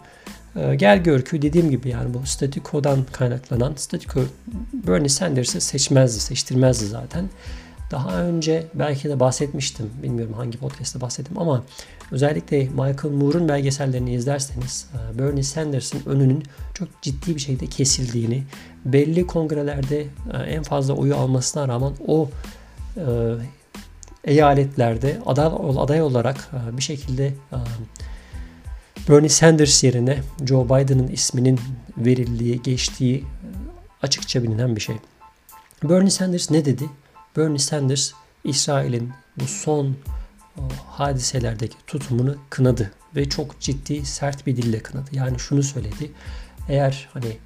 E, 0.56 0.76
gel 0.76 1.04
gör 1.04 1.22
ki 1.22 1.42
dediğim 1.42 1.70
gibi 1.70 1.90
yani 1.90 2.14
bu 2.14 2.26
statikodan 2.26 3.04
kaynaklanan 3.12 3.74
statiko 3.76 4.22
Bernie 4.74 5.10
Sanders'ı 5.10 5.62
seçmezdi, 5.62 6.20
seçtirmezdi 6.20 6.86
zaten. 6.86 7.30
Daha 7.92 8.22
önce 8.22 8.68
belki 8.74 9.10
de 9.10 9.20
bahsetmiştim. 9.20 9.90
Bilmiyorum 10.04 10.34
hangi 10.34 10.58
podcast'te 10.58 11.02
bahsettim 11.02 11.38
ama 11.38 11.64
özellikle 12.12 12.58
Michael 12.64 13.14
Moore'un 13.14 13.48
belgesellerini 13.48 14.14
izlerseniz 14.14 14.88
e, 14.94 15.20
Bernie 15.20 15.44
Sanders'ın 15.44 16.02
önünün 16.06 16.44
çok 16.74 17.02
ciddi 17.02 17.36
bir 17.36 17.40
şekilde 17.40 17.68
kesildiğini, 17.68 18.44
belli 18.86 19.28
kongrelerde 19.28 20.06
en 20.48 20.64
fazla 20.64 20.94
oyu 20.94 21.16
almasına 21.16 21.68
rağmen 21.68 21.94
o 22.08 22.30
e, 22.98 23.04
eyaletlerde 24.24 25.20
aday, 25.26 25.46
aday 25.78 26.02
olarak 26.02 26.50
e, 26.54 26.78
bir 26.78 26.84
şekilde 26.84 27.26
e, 27.28 27.58
Bernie 29.10 29.30
Sanders 29.30 29.84
yerine 29.84 30.20
Joe 30.46 30.66
Biden'ın 30.66 31.08
isminin 31.08 31.60
verildiği, 31.98 32.62
geçtiği 32.62 33.26
açıkça 34.02 34.44
bilinen 34.44 34.76
bir 34.76 34.82
şey. 34.82 34.96
Bernie 35.84 36.10
Sanders 36.10 36.52
ne 36.52 36.66
dedi? 36.66 36.90
Bernie 37.38 37.60
Sanders 37.60 38.12
İsrail'in 38.44 39.12
bu 39.40 39.46
son 39.48 39.96
hadiselerdeki 40.88 41.76
tutumunu 41.88 42.36
kınadı 42.50 42.92
ve 43.16 43.30
çok 43.30 43.60
ciddi 43.60 44.06
sert 44.06 44.48
bir 44.48 44.58
dille 44.58 44.80
kınadı. 44.80 45.10
Yani 45.12 45.40
şunu 45.40 45.64
söyledi. 45.64 46.12
Eğer 46.70 47.10
hani 47.14 47.38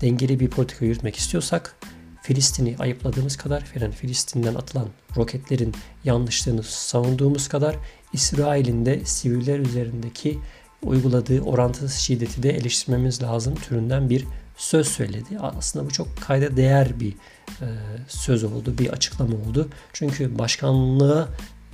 dengeli 0.00 0.40
bir 0.40 0.50
politika 0.50 0.84
yürütmek 0.84 1.16
istiyorsak 1.16 1.76
Filistin'i 2.22 2.76
ayıpladığımız 2.78 3.36
kadar, 3.36 3.64
yani 3.80 3.94
Filistin'den 3.94 4.54
atılan 4.54 4.88
roketlerin 5.16 5.74
yanlışlığını 6.04 6.62
savunduğumuz 6.62 7.48
kadar 7.48 7.76
İsrail'in 8.12 8.86
de 8.86 9.04
siviller 9.04 9.58
üzerindeki 9.58 10.38
uyguladığı 10.82 11.40
orantısız 11.40 11.92
şiddeti 11.92 12.42
de 12.42 12.50
eleştirmemiz 12.50 13.22
lazım 13.22 13.54
türünden 13.54 14.10
bir 14.10 14.26
söz 14.56 14.88
söyledi. 14.88 15.38
Aslında 15.40 15.86
bu 15.86 15.90
çok 15.90 16.20
kayda 16.20 16.56
değer 16.56 17.00
bir 17.00 17.12
e, 17.60 17.66
söz 18.08 18.44
oldu, 18.44 18.78
bir 18.78 18.88
açıklama 18.88 19.36
oldu. 19.36 19.68
Çünkü 19.92 20.38
başkanlığa 20.38 21.28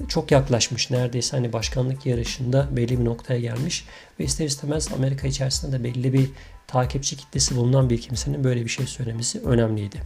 çok 0.09 0.31
yaklaşmış. 0.31 0.91
Neredeyse 0.91 1.37
hani 1.37 1.53
başkanlık 1.53 2.07
yarışında 2.07 2.69
belli 2.77 3.01
bir 3.01 3.05
noktaya 3.05 3.41
gelmiş 3.41 3.85
ve 4.21 4.25
ister 4.25 4.47
istemez 4.47 4.89
Amerika 4.97 5.29
içerisinde 5.29 5.79
de 5.79 5.85
belli 5.85 6.13
bir 6.13 6.31
takipçi 6.67 7.17
kitlesi 7.17 7.57
bulunan 7.57 7.91
bir 7.91 8.01
kimsenin 8.01 8.45
böyle 8.45 8.65
bir 8.65 8.71
şey 8.71 8.87
söylemesi 8.87 9.41
önemliydi. 9.41 9.97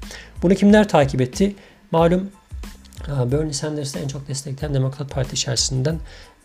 Bunu 0.42 0.54
kimler 0.54 0.88
takip 0.88 1.20
etti? 1.20 1.56
Malum 1.90 2.30
Bernie 3.08 3.52
Sanders'ı 3.52 3.98
en 3.98 4.08
çok 4.08 4.28
destekleyen 4.28 4.74
Demokrat 4.74 5.10
Parti 5.10 5.34
içerisinden 5.34 5.98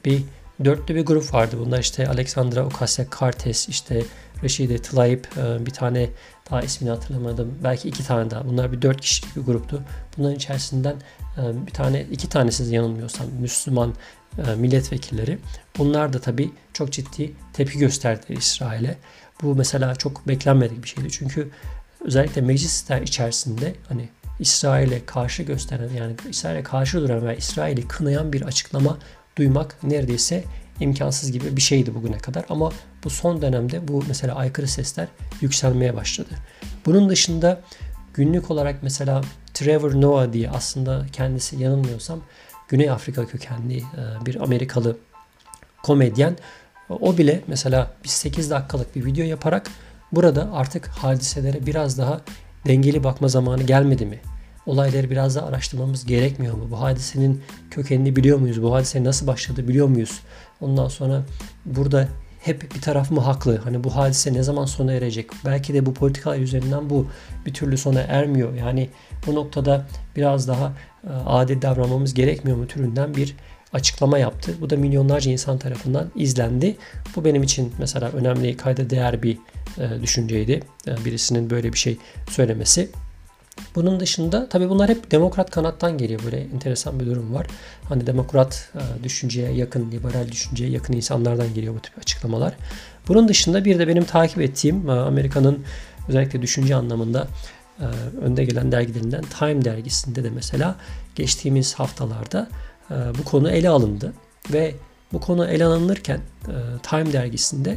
bir 0.06 0.24
dörtlü 0.64 0.96
bir 0.96 1.06
grup 1.06 1.34
vardı. 1.34 1.56
Bunlar 1.60 1.80
işte 1.80 2.08
Alexandra 2.08 2.60
Ocasio-Cortez, 2.60 3.70
işte 3.70 4.04
Rashida 4.44 4.78
Tlaib, 4.78 5.24
bir 5.66 5.72
tane 5.72 6.10
daha 6.52 6.62
ismini 6.62 6.92
hatırlamadım. 6.92 7.60
Belki 7.64 7.90
iki 7.90 8.08
tane 8.08 8.32
daha. 8.32 8.48
Bunlar 8.48 8.72
bir 8.72 8.82
dört 8.82 9.02
kişilik 9.02 9.36
bir 9.36 9.42
gruptu. 9.42 9.82
Bunların 10.18 10.36
içerisinden 10.36 10.96
bir 11.38 11.72
tane, 11.72 12.02
iki 12.02 12.30
tanesi 12.30 12.76
yanılmıyorsam 12.76 13.28
Müslüman 13.40 13.94
milletvekilleri. 14.58 15.38
Bunlar 15.78 16.14
da 16.14 16.20
tabii 16.20 16.52
çok 16.74 16.92
ciddi 16.92 17.34
tepki 17.54 17.80
gösterdiler 17.80 18.38
İsrail'e. 18.38 18.98
Bu 19.42 19.56
mesela 19.56 19.96
çok 19.96 20.28
beklenmedik 20.28 20.84
bir 20.84 20.88
şeydi. 20.88 21.12
Çünkü 21.12 21.50
özellikle 22.06 22.42
meclisler 22.42 23.02
içerisinde 23.02 23.76
hani 23.90 24.10
İsrail'e 24.40 25.06
karşı 25.06 25.44
gösteren 25.44 25.90
yani 25.90 26.16
İsrail'e 26.30 26.64
karşı 26.64 27.02
duran 27.02 27.28
ve 27.28 27.38
İsrail'i 27.38 27.88
kınayan 27.88 28.34
bir 28.34 28.42
açıklama 28.42 28.98
duymak 29.38 29.84
neredeyse 29.84 30.44
imkansız 30.80 31.32
gibi 31.32 31.56
bir 31.58 31.62
şeydi 31.62 31.96
bugüne 31.96 32.18
kadar. 32.18 32.46
Ama 32.50 32.72
bu 33.04 33.10
son 33.10 33.42
dönemde 33.42 33.88
bu 33.88 34.04
mesela 34.08 34.36
aykırı 34.36 34.68
sesler 34.68 35.08
yükselmeye 35.42 35.96
başladı. 35.96 36.30
Bunun 36.86 37.10
dışında 37.10 37.62
günlük 38.14 38.52
olarak 38.52 38.76
mesela 38.84 39.22
Trevor 39.54 40.02
Noah 40.02 40.34
diye 40.34 40.50
aslında 40.50 41.06
kendisi 41.12 41.64
yanılmıyorsam 41.64 42.22
Güney 42.68 42.90
Afrika 42.90 43.26
kökenli 43.26 43.78
e, 43.78 44.26
bir 44.26 44.44
Amerikalı 44.44 44.98
komedyen 45.84 46.38
o 46.90 47.18
bile 47.18 47.42
mesela 47.48 47.92
biz 48.04 48.12
8 48.12 48.52
dakikalık 48.52 48.96
bir 48.96 49.06
video 49.06 49.26
yaparak 49.26 49.72
burada 50.12 50.50
artık 50.54 50.88
hadiselere 50.88 51.66
biraz 51.66 51.98
daha 51.98 52.22
dengeli 52.68 53.04
bakma 53.04 53.28
zamanı 53.28 53.64
gelmedi 53.64 54.06
mi? 54.06 54.20
Olayları 54.66 55.10
biraz 55.10 55.36
daha 55.36 55.46
araştırmamız 55.46 56.06
gerekmiyor 56.06 56.54
mu? 56.54 56.68
Bu 56.72 56.82
hadisenin 56.82 57.42
kökenini 57.72 58.16
biliyor 58.16 58.38
muyuz? 58.38 58.64
Bu 58.64 58.76
hadise 58.76 59.04
nasıl 59.04 59.28
başladı 59.28 59.68
biliyor 59.68 59.88
muyuz? 59.88 60.20
Ondan 60.62 60.88
sonra 60.88 61.22
burada 61.66 62.08
hep 62.46 62.76
bir 62.76 62.82
taraf 62.82 63.12
mı 63.12 63.22
haklı? 63.22 63.58
Hani 63.58 63.84
bu 63.84 63.96
hadise 63.96 64.34
ne 64.34 64.44
zaman 64.44 64.66
sona 64.66 64.94
erecek? 64.94 65.30
Belki 65.46 65.74
de 65.74 65.86
bu 65.86 65.94
politikalar 65.94 66.40
üzerinden 66.40 66.90
bu 66.90 67.08
bir 67.46 67.54
türlü 67.54 67.78
sona 67.78 68.02
ermiyor. 68.02 68.54
Yani 68.54 68.90
bu 69.28 69.36
noktada 69.36 69.88
biraz 70.16 70.48
daha 70.48 70.74
e, 71.04 71.10
adil 71.26 71.62
davranmamız 71.62 72.14
gerekmiyor 72.14 72.58
mu 72.58 72.68
türünden 72.68 73.16
bir 73.16 73.36
açıklama 73.74 74.18
yaptı. 74.18 74.52
Bu 74.62 74.70
da 74.70 74.78
milyonlarca 74.78 75.32
insan 75.32 75.58
tarafından 75.58 76.12
izlendi. 76.16 76.76
Bu 77.16 77.26
benim 77.26 77.44
için 77.44 77.74
mesela 77.80 78.10
önemli, 78.10 78.58
kayda 78.58 78.90
değer 78.90 79.24
bir 79.24 79.38
e, 79.78 80.02
düşünceydi. 80.02 80.60
E, 80.88 81.06
birisinin 81.06 81.50
böyle 81.50 81.74
bir 81.74 81.78
şey 81.78 81.98
söylemesi. 82.30 82.90
Bunun 83.76 84.00
dışında 84.00 84.50
tabii 84.50 84.70
bunlar 84.70 84.90
hep 84.90 85.12
demokrat 85.12 85.52
kanattan 85.52 85.98
geliyor. 85.98 86.22
Böyle 86.26 86.38
enteresan 86.38 87.00
bir 87.00 87.06
durum 87.06 87.34
var. 87.34 87.48
Hani 87.90 88.08
demokrat 88.08 88.70
e, 88.76 89.04
düşünceye 89.04 89.52
yakın, 89.52 89.92
liberal 89.92 90.28
düşünceye 90.32 90.70
yakın 90.70 90.94
insanlardan 90.94 91.54
geliyor 91.54 91.76
bu 91.76 91.80
tip 91.80 91.98
açıklamalar. 91.98 92.54
Bunun 93.08 93.28
dışında 93.28 93.66
bir 93.66 93.80
de 93.80 93.88
benim 93.88 94.04
takip 94.04 94.42
ettiğim 94.42 94.90
e, 94.90 94.92
Amerika'nın 94.92 95.64
özellikle 96.10 96.42
düşünce 96.42 96.76
anlamında 96.76 97.28
e, 97.80 97.86
önde 98.22 98.46
gelen 98.46 98.72
dergilerinden 98.72 99.24
Time 99.40 99.66
dergisinde 99.66 100.24
de 100.24 100.30
mesela 100.30 100.76
geçtiğimiz 101.16 101.74
haftalarda 101.74 102.48
bu 103.20 103.24
konu 103.24 103.52
ele 103.52 103.70
alındı 103.70 104.14
ve 104.54 104.76
bu 105.14 105.20
konu 105.20 105.48
ele 105.48 105.66
alınırken 105.66 106.20
Time 106.84 107.14
dergisinde 107.14 107.76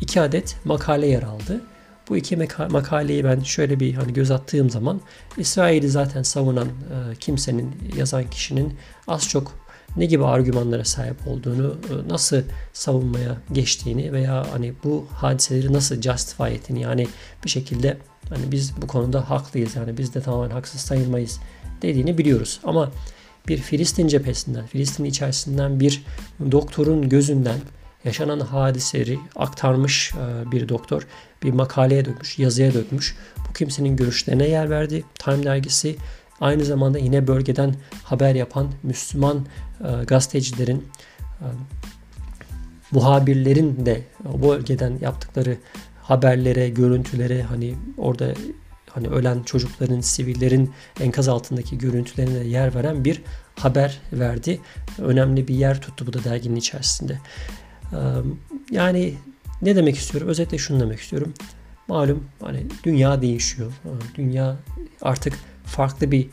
iki 0.00 0.20
adet 0.20 0.56
makale 0.64 1.06
yer 1.06 1.22
aldı. 1.22 1.60
Bu 2.08 2.16
iki 2.16 2.36
makaleyi 2.70 3.24
ben 3.24 3.40
şöyle 3.40 3.80
bir 3.80 3.94
hani 3.94 4.12
göz 4.12 4.30
attığım 4.30 4.70
zaman 4.70 5.00
İsrail'i 5.36 5.88
zaten 5.88 6.22
savunan 6.22 6.66
e, 6.66 7.14
kimsenin, 7.20 7.74
yazan 7.96 8.30
kişinin 8.30 8.74
az 9.08 9.28
çok 9.28 9.68
ne 9.96 10.06
gibi 10.06 10.24
argümanlara 10.24 10.84
sahip 10.84 11.16
olduğunu, 11.26 11.76
nasıl 12.08 12.42
savunmaya 12.72 13.36
geçtiğini 13.52 14.12
veya 14.12 14.46
hani 14.52 14.72
bu 14.84 15.06
hadiseleri 15.12 15.72
nasıl 15.72 16.00
justify 16.00 16.54
ettiğini 16.54 16.80
yani 16.80 17.08
bir 17.44 17.50
şekilde 17.50 17.96
hani 18.28 18.52
biz 18.52 18.82
bu 18.82 18.86
konuda 18.86 19.30
haklıyız 19.30 19.76
yani 19.76 19.98
biz 19.98 20.14
de 20.14 20.20
tamamen 20.20 20.50
haksız 20.50 20.80
sayılmayız 20.80 21.40
dediğini 21.82 22.18
biliyoruz. 22.18 22.60
Ama 22.64 22.92
bir 23.48 23.58
Filistin 23.58 24.08
cephesinden, 24.08 24.66
Filistin 24.66 25.04
içerisinden 25.04 25.80
bir 25.80 26.04
doktorun 26.52 27.08
gözünden 27.08 27.58
yaşanan 28.08 28.40
hadiseleri 28.40 29.18
aktarmış 29.36 30.12
e, 30.14 30.50
bir 30.52 30.68
doktor 30.68 31.06
bir 31.42 31.52
makaleye 31.52 32.04
dökmüş, 32.04 32.38
yazıya 32.38 32.74
dökmüş. 32.74 33.16
Bu 33.48 33.52
kimsenin 33.52 33.96
görüşlerine 33.96 34.48
yer 34.48 34.70
verdi. 34.70 35.04
Time 35.18 35.42
dergisi 35.42 35.96
aynı 36.40 36.64
zamanda 36.64 36.98
yine 36.98 37.26
bölgeden 37.26 37.74
haber 38.04 38.34
yapan 38.34 38.72
Müslüman 38.82 39.46
e, 39.80 40.04
gazetecilerin, 40.04 40.88
e, 41.40 41.46
muhabirlerin 42.90 43.86
de 43.86 44.02
o 44.34 44.42
bölgeden 44.42 44.98
yaptıkları 45.00 45.56
haberlere, 46.02 46.68
görüntülere 46.68 47.42
hani 47.42 47.74
orada 47.98 48.34
hani 48.90 49.08
ölen 49.08 49.42
çocukların, 49.42 50.00
sivillerin 50.00 50.72
enkaz 51.00 51.28
altındaki 51.28 51.78
görüntülerine 51.78 52.48
yer 52.48 52.74
veren 52.74 53.04
bir 53.04 53.22
haber 53.56 54.00
verdi. 54.12 54.60
Önemli 54.98 55.48
bir 55.48 55.54
yer 55.54 55.80
tuttu 55.80 56.06
bu 56.06 56.12
da 56.12 56.24
derginin 56.24 56.56
içerisinde. 56.56 57.18
Yani 58.70 59.14
ne 59.62 59.76
demek 59.76 59.96
istiyorum? 59.96 60.28
Özetle 60.28 60.58
şunu 60.58 60.80
demek 60.80 61.00
istiyorum. 61.00 61.34
Malum 61.88 62.24
hani 62.40 62.66
dünya 62.84 63.22
değişiyor. 63.22 63.72
Dünya 64.14 64.56
artık 65.02 65.32
farklı 65.64 66.10
bir 66.10 66.28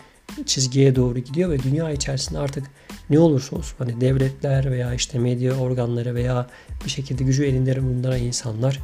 çizgiye 0.46 0.96
doğru 0.96 1.20
gidiyor 1.20 1.50
ve 1.50 1.64
dünya 1.64 1.92
içerisinde 1.92 2.40
artık 2.40 2.64
ne 3.10 3.20
olursa 3.20 3.56
olsun 3.56 3.76
hani 3.78 4.02
devletler 4.02 4.72
veya 4.72 4.94
işte 4.94 5.20
medya 5.20 5.54
organları 5.54 6.16
veya 6.16 6.48
bir 6.86 6.90
şekilde 6.90 7.24
gücü 7.24 7.46
elinde 7.46 7.84
bulunduran 7.84 8.20
insanlar 8.20 8.80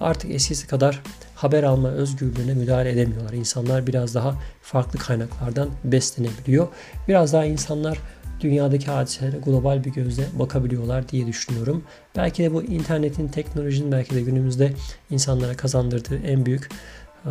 artık 0.00 0.30
eskisi 0.30 0.66
kadar 0.66 1.02
haber 1.34 1.62
alma 1.62 1.88
özgürlüğüne 1.88 2.54
müdahale 2.54 2.90
edemiyorlar. 2.90 3.32
İnsanlar 3.32 3.86
biraz 3.86 4.14
daha 4.14 4.34
farklı 4.62 4.98
kaynaklardan 4.98 5.68
beslenebiliyor. 5.84 6.68
Biraz 7.08 7.32
daha 7.32 7.44
insanlar 7.44 7.98
dünyadaki 8.40 8.86
hadiselere 8.86 9.36
global 9.36 9.84
bir 9.84 9.90
gözle 9.90 10.24
bakabiliyorlar 10.32 11.08
diye 11.08 11.26
düşünüyorum. 11.26 11.84
Belki 12.16 12.42
de 12.42 12.54
bu 12.54 12.62
internetin, 12.62 13.28
teknolojinin 13.28 13.92
belki 13.92 14.14
de 14.14 14.22
günümüzde 14.22 14.72
insanlara 15.10 15.56
kazandırdığı 15.56 16.16
en 16.16 16.46
büyük 16.46 16.70
e, 17.24 17.30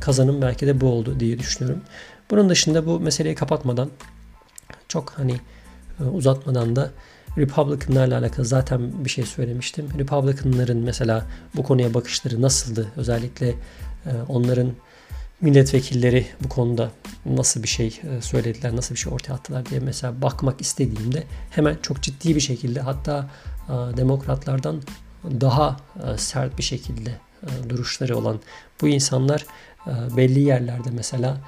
kazanım 0.00 0.42
belki 0.42 0.66
de 0.66 0.80
bu 0.80 0.86
oldu 0.86 1.20
diye 1.20 1.38
düşünüyorum. 1.38 1.82
Bunun 2.30 2.48
dışında 2.48 2.86
bu 2.86 3.00
meseleyi 3.00 3.34
kapatmadan 3.34 3.90
çok 4.88 5.10
hani 5.10 5.40
e, 6.00 6.04
uzatmadan 6.04 6.76
da 6.76 6.90
Republicanlarla 7.38 8.18
alakalı 8.18 8.46
zaten 8.46 9.04
bir 9.04 9.10
şey 9.10 9.24
söylemiştim. 9.24 9.88
Republicanların 9.98 10.78
mesela 10.78 11.26
bu 11.56 11.62
konuya 11.62 11.94
bakışları 11.94 12.42
nasıldı? 12.42 12.92
Özellikle 12.96 13.48
e, 13.48 14.10
onların 14.28 14.72
milletvekilleri 15.40 16.26
bu 16.44 16.48
konuda 16.48 16.90
nasıl 17.26 17.62
bir 17.62 17.68
şey 17.68 17.86
e, 17.86 18.20
söylediler, 18.22 18.76
nasıl 18.76 18.94
bir 18.94 19.00
şey 19.00 19.12
ortaya 19.12 19.32
attılar 19.32 19.66
diye 19.66 19.80
mesela 19.80 20.22
bakmak 20.22 20.60
istediğimde 20.60 21.24
hemen 21.50 21.76
çok 21.82 22.02
ciddi 22.02 22.34
bir 22.34 22.40
şekilde 22.40 22.80
hatta 22.80 23.30
demokratlardan 23.96 24.82
daha 25.40 25.76
sert 26.16 26.58
bir 26.58 26.62
şekilde 26.62 27.10
duruşları 27.68 28.16
olan 28.16 28.40
bu 28.80 28.88
insanlar 28.88 29.46
belli 30.16 30.40
yerlerde 30.40 30.90
mesela 30.92 31.30
e, 31.30 31.40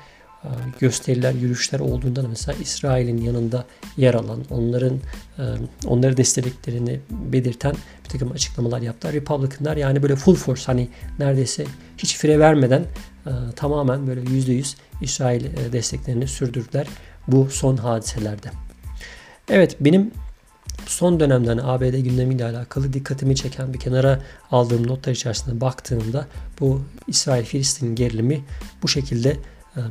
gösteriler, 0.78 1.33
yürüyüşler 1.33 1.80
olduğunda 1.80 2.23
da 2.23 2.28
mesela 2.28 2.59
İsrail'in 2.62 3.18
yanında 3.18 3.64
yer 3.97 4.14
alan, 4.14 4.45
onların 4.50 4.95
e, 5.38 5.42
onları 5.87 6.16
desteklediklerini 6.16 7.00
belirten 7.11 7.75
bir 8.04 8.09
takım 8.09 8.33
açıklamalar 8.33 8.80
yaptılar. 8.83 9.14
Republicanlar 9.14 9.76
yani 9.76 10.02
böyle 10.02 10.16
full 10.16 10.35
force 10.35 10.62
hani 10.66 10.88
neredeyse 11.18 11.64
hiç 11.99 12.16
fire 12.16 12.38
vermeden 12.38 12.85
e, 13.26 13.30
tamamen 13.57 14.07
böyle 14.07 14.21
%100 14.21 14.75
İsrail 15.02 15.73
desteklerini 15.73 16.28
sürdürdüler 16.28 16.87
bu 17.28 17.50
son 17.50 17.76
hadiselerde. 17.76 18.50
Evet 19.49 19.76
benim 19.80 20.11
son 20.87 21.21
dönemden 21.21 21.59
ABD 21.59 21.99
gündemiyle 21.99 22.45
alakalı 22.45 22.92
dikkatimi 22.92 23.37
çeken 23.37 23.75
bir 23.75 23.78
kenara 23.78 24.23
aldığım 24.50 24.87
notlar 24.87 25.12
içerisinde 25.12 25.61
baktığımda 25.61 26.26
bu 26.61 26.83
İsrail-Filistin 27.07 27.95
gerilimi 27.95 28.45
bu 28.83 28.88
şekilde 28.88 29.30
e, 29.30 29.37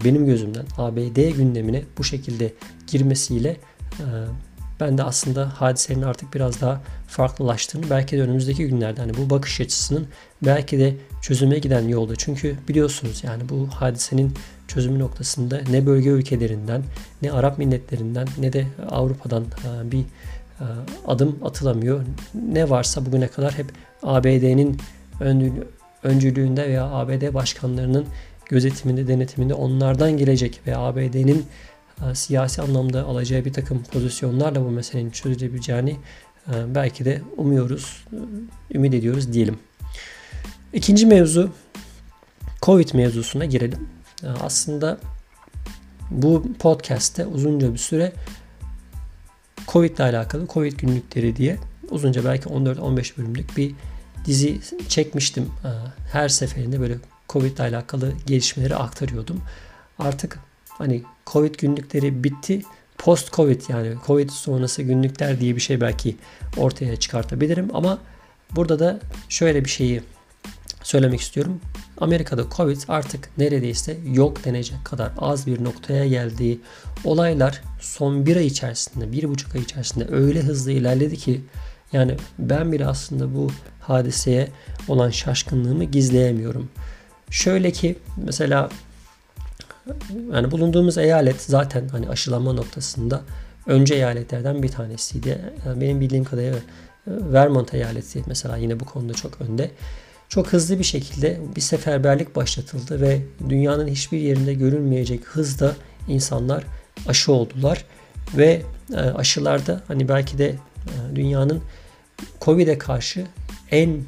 benim 0.05 0.25
gözümden 0.25 0.65
ABD 0.77 1.31
gündemine 1.31 1.83
bu 1.97 2.03
şekilde 2.03 2.53
girmesiyle 2.87 3.49
e, 3.99 4.05
ben 4.79 4.97
de 4.97 5.03
aslında 5.03 5.51
hadisenin 5.55 6.01
artık 6.01 6.33
biraz 6.33 6.61
daha 6.61 6.81
farklılaştığını 7.07 7.89
belki 7.89 8.17
de 8.17 8.21
önümüzdeki 8.21 8.67
günlerde 8.67 9.01
hani 9.01 9.17
bu 9.17 9.29
bakış 9.29 9.61
açısının 9.61 10.07
belki 10.45 10.79
de 10.79 10.95
çözüme 11.21 11.59
giden 11.59 11.87
yolda. 11.87 12.15
Çünkü 12.15 12.55
biliyorsunuz 12.67 13.23
yani 13.23 13.49
bu 13.49 13.67
hadisenin 13.67 14.33
çözümü 14.67 14.99
noktasında 14.99 15.61
ne 15.69 15.85
bölge 15.85 16.09
ülkelerinden 16.09 16.83
ne 17.21 17.31
Arap 17.31 17.57
milletlerinden 17.57 18.27
ne 18.39 18.53
de 18.53 18.67
Avrupa'dan 18.89 19.43
e, 19.43 19.91
bir 19.91 20.05
adım 21.07 21.39
atılamıyor. 21.43 22.01
Ne 22.51 22.69
varsa 22.69 23.05
bugüne 23.05 23.27
kadar 23.27 23.57
hep 23.57 23.65
ABD'nin 24.03 24.81
öncülüğünde 26.03 26.67
veya 26.67 26.85
ABD 26.85 27.33
başkanlarının 27.33 28.05
gözetiminde, 28.49 29.07
denetiminde 29.07 29.53
onlardan 29.53 30.17
gelecek 30.17 30.61
ve 30.67 30.77
ABD'nin 30.77 31.45
e, 32.01 32.15
siyasi 32.15 32.61
anlamda 32.61 33.03
alacağı 33.03 33.45
bir 33.45 33.53
takım 33.53 33.83
pozisyonlarla 33.83 34.65
bu 34.65 34.69
meselenin 34.69 35.09
çözülebileceğini 35.09 35.97
e, 36.47 36.75
belki 36.75 37.05
de 37.05 37.21
umuyoruz, 37.37 38.05
e, 38.71 38.77
ümit 38.77 38.93
ediyoruz 38.93 39.33
diyelim. 39.33 39.59
İkinci 40.73 41.05
mevzu 41.05 41.51
Covid 42.61 42.93
mevzusuna 42.93 43.45
girelim. 43.45 43.89
Aslında 44.41 44.99
bu 46.11 46.43
podcast'te 46.59 47.25
uzunca 47.25 47.73
bir 47.73 47.77
süre 47.77 48.13
Covid 49.67 49.97
ile 49.97 50.03
alakalı 50.03 50.47
Covid 50.47 50.79
günlükleri 50.79 51.35
diye 51.35 51.57
uzunca 51.89 52.25
belki 52.25 52.49
14-15 52.49 53.17
bölümlük 53.17 53.57
bir 53.57 53.75
dizi 54.25 54.59
çekmiştim. 54.89 55.49
Her 56.11 56.29
seferinde 56.29 56.79
böyle 56.79 56.97
Covid 57.29 57.57
ile 57.57 57.63
alakalı 57.63 58.13
gelişmeleri 58.25 58.75
aktarıyordum. 58.75 59.41
Artık 59.99 60.39
hani 60.69 61.03
Covid 61.25 61.55
günlükleri 61.55 62.23
bitti. 62.23 62.61
Post 62.97 63.33
Covid 63.33 63.61
yani 63.69 63.93
Covid 64.07 64.29
sonrası 64.29 64.81
günlükler 64.81 65.39
diye 65.39 65.55
bir 65.55 65.61
şey 65.61 65.81
belki 65.81 66.15
ortaya 66.57 66.95
çıkartabilirim 66.95 67.69
ama 67.73 67.99
burada 68.55 68.79
da 68.79 68.99
şöyle 69.29 69.65
bir 69.65 69.69
şeyi 69.69 70.01
söylemek 70.83 71.21
istiyorum. 71.21 71.61
Amerika'da 71.97 72.43
Covid 72.55 72.81
artık 72.87 73.29
neredeyse 73.37 73.97
yok 74.13 74.45
denecek 74.45 74.85
kadar 74.85 75.11
az 75.17 75.47
bir 75.47 75.63
noktaya 75.63 76.07
geldiği 76.07 76.59
olaylar 77.03 77.61
son 77.81 78.25
bir 78.25 78.35
ay 78.35 78.45
içerisinde, 78.45 79.11
bir 79.11 79.29
buçuk 79.29 79.55
ay 79.55 79.61
içerisinde 79.61 80.07
öyle 80.11 80.41
hızlı 80.41 80.71
ilerledi 80.71 81.17
ki 81.17 81.41
yani 81.93 82.15
ben 82.39 82.71
bile 82.71 82.87
aslında 82.87 83.35
bu 83.35 83.51
hadiseye 83.79 84.47
olan 84.87 85.09
şaşkınlığımı 85.09 85.83
gizleyemiyorum. 85.83 86.69
Şöyle 87.31 87.71
ki 87.71 87.95
mesela 88.17 88.69
yani 90.33 90.51
bulunduğumuz 90.51 90.97
eyalet 90.97 91.41
zaten 91.41 91.87
hani 91.87 92.09
aşılama 92.09 92.53
noktasında 92.53 93.21
önce 93.67 93.95
eyaletlerden 93.95 94.63
bir 94.63 94.69
tanesiydi. 94.69 95.41
Yani 95.65 95.81
benim 95.81 96.01
bildiğim 96.01 96.23
kadarıyla 96.23 96.57
e, 96.57 96.61
Vermont 97.05 97.73
eyaleti 97.73 98.23
mesela 98.27 98.57
yine 98.57 98.79
bu 98.79 98.85
konuda 98.85 99.13
çok 99.13 99.41
önde. 99.41 99.71
Çok 100.29 100.47
hızlı 100.47 100.79
bir 100.79 100.83
şekilde 100.83 101.39
bir 101.55 101.61
seferberlik 101.61 102.35
başlatıldı 102.35 103.01
ve 103.01 103.21
dünyanın 103.49 103.87
hiçbir 103.87 104.17
yerinde 104.17 104.53
görülmeyecek 104.53 105.25
hızda 105.25 105.75
insanlar 106.07 106.63
aşı 107.07 107.31
oldular 107.31 107.85
ve 108.37 108.61
e, 108.93 108.95
aşılarda 108.95 109.81
hani 109.87 110.09
belki 110.09 110.37
de 110.37 110.47
e, 110.47 111.15
dünyanın 111.15 111.61
Covid'e 112.41 112.77
karşı 112.77 113.25
en 113.71 113.99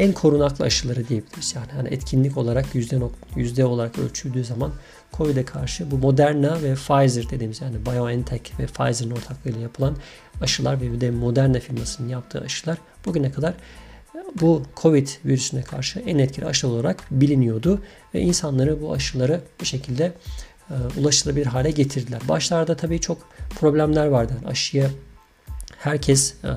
en 0.00 0.12
korunaklı 0.12 0.64
aşıları 0.64 1.08
diyebiliriz. 1.08 1.54
Yani 1.54 1.72
hani 1.76 1.88
etkinlik 1.88 2.36
olarak 2.36 2.74
yüzde, 2.74 2.98
yüzde 3.36 3.64
olarak 3.64 3.98
ölçüldüğü 3.98 4.44
zaman 4.44 4.72
COVID'e 5.12 5.44
karşı 5.44 5.90
bu 5.90 5.98
Moderna 5.98 6.62
ve 6.62 6.74
Pfizer 6.74 7.30
dediğimiz 7.30 7.60
yani 7.60 7.86
BioNTech 7.86 8.58
ve 8.58 8.66
Pfizer'ın 8.66 9.10
ortaklığıyla 9.10 9.60
yapılan 9.60 9.96
aşılar 10.40 10.80
ve 10.80 10.92
bir 10.92 11.00
de 11.00 11.10
Moderna 11.10 11.60
firmasının 11.60 12.08
yaptığı 12.08 12.40
aşılar 12.40 12.78
bugüne 13.04 13.32
kadar 13.32 13.54
bu 14.40 14.62
Covid 14.76 15.08
virüsüne 15.24 15.62
karşı 15.62 16.00
en 16.00 16.18
etkili 16.18 16.46
aşı 16.46 16.68
olarak 16.68 17.04
biliniyordu 17.10 17.82
ve 18.14 18.20
insanları 18.20 18.82
bu 18.82 18.92
aşıları 18.92 19.40
bir 19.60 19.66
şekilde 19.66 20.12
e, 20.70 20.74
ulaşılabilir 21.00 21.46
hale 21.46 21.70
getirdiler. 21.70 22.20
Başlarda 22.28 22.76
tabii 22.76 23.00
çok 23.00 23.18
problemler 23.60 24.06
vardı. 24.06 24.32
Yani 24.36 24.48
aşıya 24.48 24.90
herkes 25.78 26.34
e, 26.44 26.50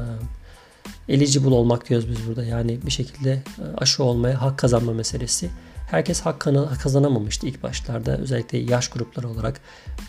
eligible 1.10 1.50
olmak 1.50 1.90
diyoruz 1.90 2.10
biz 2.10 2.28
burada. 2.28 2.44
Yani 2.44 2.80
bir 2.86 2.92
şekilde 2.92 3.32
e, 3.32 3.64
aşı 3.78 4.04
olmaya 4.04 4.42
hak 4.42 4.60
kazanma 4.60 4.94
meselesi. 4.94 5.50
Herkes 5.94 6.22
hak 6.22 6.40
kazanamamıştı 6.84 7.48
ilk 7.48 7.64
başlarda. 7.64 8.18
Özellikle 8.18 8.58
yaş 8.58 8.88
grupları 8.88 9.30
olarak 9.30 9.62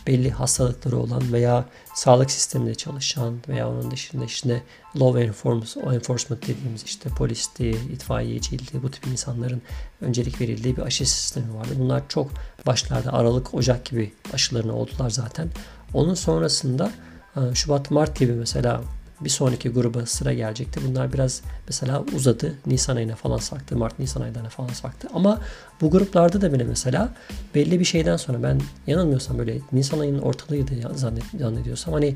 belli 0.07 0.31
hastalıkları 0.31 0.97
olan 0.97 1.33
veya 1.33 1.65
sağlık 1.95 2.31
sisteminde 2.31 2.75
çalışan 2.75 3.33
veya 3.47 3.69
onun 3.69 3.91
dışında 3.91 4.25
işte 4.25 4.63
law 4.95 5.21
enforcement 5.21 6.47
dediğimiz 6.47 6.83
işte 6.83 7.09
polisti, 7.09 7.69
itfaiyeciydi 7.69 8.83
bu 8.83 8.91
tip 8.91 9.07
insanların 9.07 9.61
öncelik 10.01 10.41
verildiği 10.41 10.77
bir 10.77 10.81
aşı 10.81 11.09
sistemi 11.09 11.53
vardı. 11.55 11.73
Bunlar 11.79 12.03
çok 12.09 12.31
başlarda 12.65 13.13
Aralık, 13.13 13.53
Ocak 13.53 13.85
gibi 13.85 14.13
aşılarını 14.33 14.75
oldular 14.75 15.09
zaten. 15.09 15.47
Onun 15.93 16.13
sonrasında 16.13 16.91
e, 17.35 17.55
Şubat, 17.55 17.91
Mart 17.91 18.19
gibi 18.19 18.31
mesela 18.31 18.81
bir 19.21 19.29
sonraki 19.29 19.69
gruba 19.69 20.05
sıra 20.05 20.33
gelecekti. 20.33 20.79
Bunlar 20.87 21.13
biraz 21.13 21.41
mesela 21.67 22.03
uzadı. 22.15 22.53
Nisan 22.65 22.95
ayına 22.95 23.15
falan 23.15 23.37
sarktı. 23.37 23.77
Mart 23.77 23.99
Nisan 23.99 24.21
aylarına 24.21 24.49
falan 24.49 24.69
sarktı. 24.69 25.07
Ama 25.13 25.41
bu 25.81 25.91
gruplarda 25.91 26.41
da 26.41 26.53
bile 26.53 26.63
mesela 26.63 27.13
belli 27.55 27.79
bir 27.79 27.85
şeyden 27.85 28.17
sonra 28.17 28.43
ben 28.43 28.61
yanılmıyorsam 28.87 29.37
böyle 29.37 29.57
Nisan 29.71 29.99
ayının 29.99 30.21
ortalığıydı 30.21 30.97
zannediyorsam 31.39 31.93
hani 31.93 32.15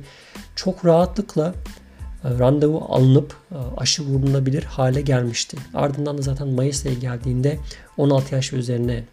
çok 0.55 0.85
rahatlıkla 0.85 1.53
e, 2.23 2.39
randevu 2.39 2.85
alınıp 2.89 3.35
e, 3.51 3.55
aşı 3.77 4.03
vurulabilir 4.03 4.63
hale 4.63 5.01
gelmişti. 5.01 5.57
Ardından 5.73 6.17
da 6.17 6.21
zaten 6.21 6.47
Mayıs 6.47 6.85
ayı 6.85 6.99
geldiğinde 6.99 7.59
16 7.97 8.35
yaş 8.35 8.53
üzerine 8.53 9.03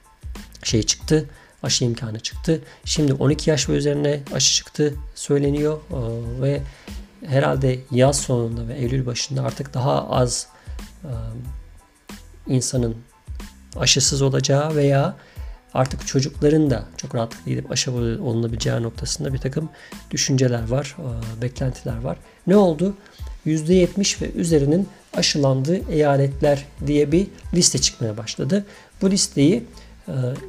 şey 0.62 0.82
çıktı 0.82 1.26
aşı 1.62 1.84
imkanı 1.84 2.20
çıktı. 2.20 2.60
Şimdi 2.84 3.12
12 3.12 3.50
yaş 3.50 3.68
ve 3.68 3.72
üzerine 3.72 4.20
aşı 4.34 4.54
çıktı 4.54 4.94
söyleniyor 5.14 5.78
e, 5.90 5.98
ve 6.42 6.60
herhalde 7.28 7.78
yaz 7.90 8.20
sonunda 8.20 8.68
ve 8.68 8.74
Eylül 8.74 9.06
başında 9.06 9.42
artık 9.42 9.74
daha 9.74 10.08
az 10.10 10.46
insanın 12.46 12.96
aşısız 13.76 14.22
olacağı 14.22 14.76
veya 14.76 15.16
artık 15.74 16.06
çocukların 16.06 16.70
da 16.70 16.84
çok 16.96 17.14
rahatlıkla 17.14 17.50
gidip 17.50 17.70
aşı 17.70 17.92
olunabileceği 17.92 18.82
noktasında 18.82 19.32
bir 19.32 19.38
takım 19.38 19.68
düşünceler 20.10 20.68
var, 20.68 20.96
beklentiler 21.42 22.00
var. 22.00 22.16
Ne 22.46 22.56
oldu? 22.56 22.94
%70 23.46 24.22
ve 24.22 24.30
üzerinin 24.32 24.88
aşılandığı 25.14 25.90
eyaletler 25.90 26.64
diye 26.86 27.12
bir 27.12 27.26
liste 27.54 27.78
çıkmaya 27.78 28.16
başladı. 28.16 28.64
Bu 29.02 29.10
listeyi 29.10 29.64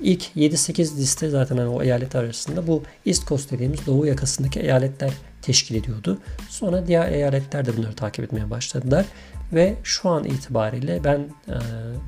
ilk 0.02 0.24
7-8 0.36 0.98
liste 0.98 1.30
zaten 1.30 1.58
hani 1.58 1.70
o 1.70 1.84
eyalet 1.84 2.16
arasında 2.16 2.68
bu 2.68 2.84
East 3.06 3.28
Coast 3.28 3.52
dediğimiz 3.52 3.86
doğu 3.86 4.06
yakasındaki 4.06 4.60
eyaletler 4.60 5.12
teşkil 5.48 5.76
ediyordu. 5.76 6.20
Sonra 6.50 6.88
diğer 6.88 7.12
eyaletler 7.12 7.66
de 7.66 7.78
bunları 7.78 7.94
takip 7.94 8.26
etmeye 8.26 8.50
başladılar. 8.50 9.06
Ve 9.54 9.76
şu 9.84 10.10
an 10.10 10.24
itibariyle 10.24 11.04
ben 11.04 11.20
e, 11.48 11.56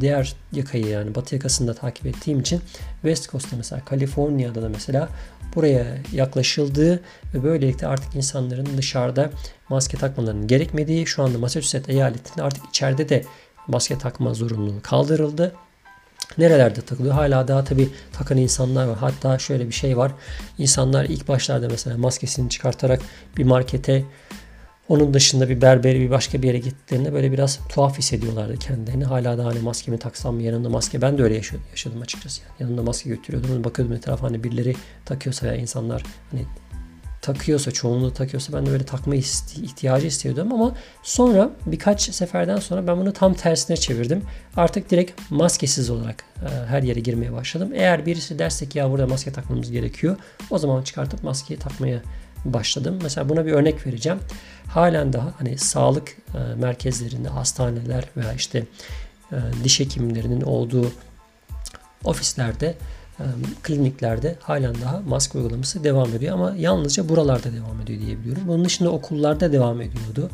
diğer 0.02 0.36
yakayı 0.52 0.88
yani 0.88 1.16
batı 1.16 1.36
yakasında 1.36 1.74
takip 1.74 2.06
ettiğim 2.06 2.40
için 2.40 2.62
West 3.02 3.32
Coast'ta 3.32 3.58
mesela 3.58 3.86
Kaliforniya'da 3.86 4.62
da 4.62 4.70
mesela 4.70 5.10
buraya 5.56 5.86
yaklaşıldığı 6.14 7.02
ve 7.34 7.44
böylelikle 7.44 7.88
artık 7.88 8.16
insanların 8.16 8.78
dışarıda 8.78 9.30
maske 9.70 9.98
takmalarının 9.98 10.48
gerekmediği 10.48 11.08
şu 11.08 11.24
anda 11.24 11.38
Massachusetts 11.38 11.90
eyaletinde 11.90 12.44
artık 12.44 12.66
içeride 12.70 13.10
de 13.10 13.24
maske 13.68 13.98
takma 13.98 14.34
zorunluluğu 14.34 14.82
kaldırıldı. 14.82 15.56
Nerelerde 16.38 16.82
takılıyor? 16.82 17.14
Hala 17.14 17.48
daha 17.48 17.64
tabi 17.64 17.90
takan 18.14 18.38
insanlar 18.38 18.88
var. 18.88 18.98
Hatta 18.98 19.40
şöyle 19.40 19.68
bir 19.68 19.74
şey 19.74 19.98
var. 19.98 20.12
İnsanlar 20.58 21.06
ilk 21.06 21.28
başlarda 21.28 21.68
mesela 21.70 21.98
maskesini 21.98 22.50
çıkartarak 22.50 23.02
bir 23.38 23.44
markete 23.44 24.04
onun 24.90 25.14
dışında 25.14 25.50
bir 25.50 25.62
berberi 25.62 26.00
bir 26.00 26.10
başka 26.10 26.42
bir 26.42 26.48
yere 26.48 26.58
gittiklerinde 26.58 27.14
böyle 27.14 27.32
biraz 27.32 27.60
tuhaf 27.70 27.98
hissediyorlardı 27.98 28.58
kendilerini. 28.58 29.06
Hala 29.06 29.38
da 29.38 29.46
hani 29.46 29.60
maskemi 29.60 30.00
taksam 30.00 30.36
mı 30.36 30.42
yanında 30.42 30.70
maske. 30.70 31.02
Ben 31.02 31.18
de 31.18 31.24
öyle 31.24 31.36
yaşadım 31.72 32.02
açıkçası. 32.02 32.42
Yani. 32.42 32.54
Yanında 32.60 32.84
maske 32.84 33.10
götürüyordum. 33.10 33.64
Bakıyordum 33.64 33.96
etrafa 33.96 34.28
hani 34.28 34.44
birileri 34.44 34.76
takıyorsa 35.06 35.48
veya 35.48 35.56
insanlar 35.56 36.04
hani 36.32 36.46
takıyorsa, 37.22 37.72
çoğunluğu 37.72 38.14
takıyorsa 38.14 38.54
ben 38.54 38.66
de 38.66 38.72
böyle 38.72 38.84
takma 38.84 39.16
ihtiyacı 39.16 40.08
istiyordum 40.08 40.54
ama 40.54 40.76
sonra 41.04 41.50
birkaç 41.66 42.16
seferden 42.16 42.58
sonra 42.58 42.88
ben 42.88 42.98
bunu 42.98 43.14
tam 43.14 43.34
tersine 43.34 43.78
çevirdim. 43.78 44.22
Artık 44.56 44.90
direkt 44.92 45.22
maskesiz 45.30 45.90
olarak 45.90 46.24
e, 46.42 46.66
her 46.66 46.84
yere 46.84 47.00
girmeye 47.00 47.34
başladım. 47.34 47.72
Eğer 47.74 48.06
birisi 48.06 48.40
derse 48.40 48.70
ki 48.70 48.78
ya 48.78 48.92
burada 48.92 49.08
maske 49.08 49.32
takmamız 49.32 49.72
gerekiyor 49.72 50.18
o 50.50 50.58
zaman 50.58 50.84
çıkartıp 50.84 51.24
maskeyi 51.24 51.60
takmaya 51.60 52.02
başladım. 52.46 53.00
Mesela 53.04 53.30
buna 53.30 53.46
bir 53.46 53.52
örnek 53.52 53.88
vereceğim. 53.88 54.20
Halen 54.68 55.14
daha 55.14 55.34
hani 55.38 55.58
sağlık 55.58 56.18
e, 56.34 56.56
merkezlerinde, 56.56 57.30
hastaneler 57.30 58.04
veya 58.18 58.34
işte 58.34 58.66
e, 59.32 59.38
diş 59.64 59.80
hekimlerinin 59.80 60.42
olduğu 60.42 60.92
ofislerde 62.04 62.76
kliniklerde 63.64 64.36
halen 64.40 64.76
daha 64.82 65.02
maske 65.08 65.38
uygulaması 65.38 65.84
devam 65.84 66.14
ediyor 66.14 66.34
ama 66.34 66.56
yalnızca 66.58 67.10
buralarda 67.10 67.54
devam 67.54 67.82
ediyor 67.82 68.02
diyebiliyorum. 68.02 68.44
Bunun 68.48 68.66
dışında 68.66 68.90
okullarda 68.90 69.52
devam 69.52 69.82
ediyordu. 69.82 70.30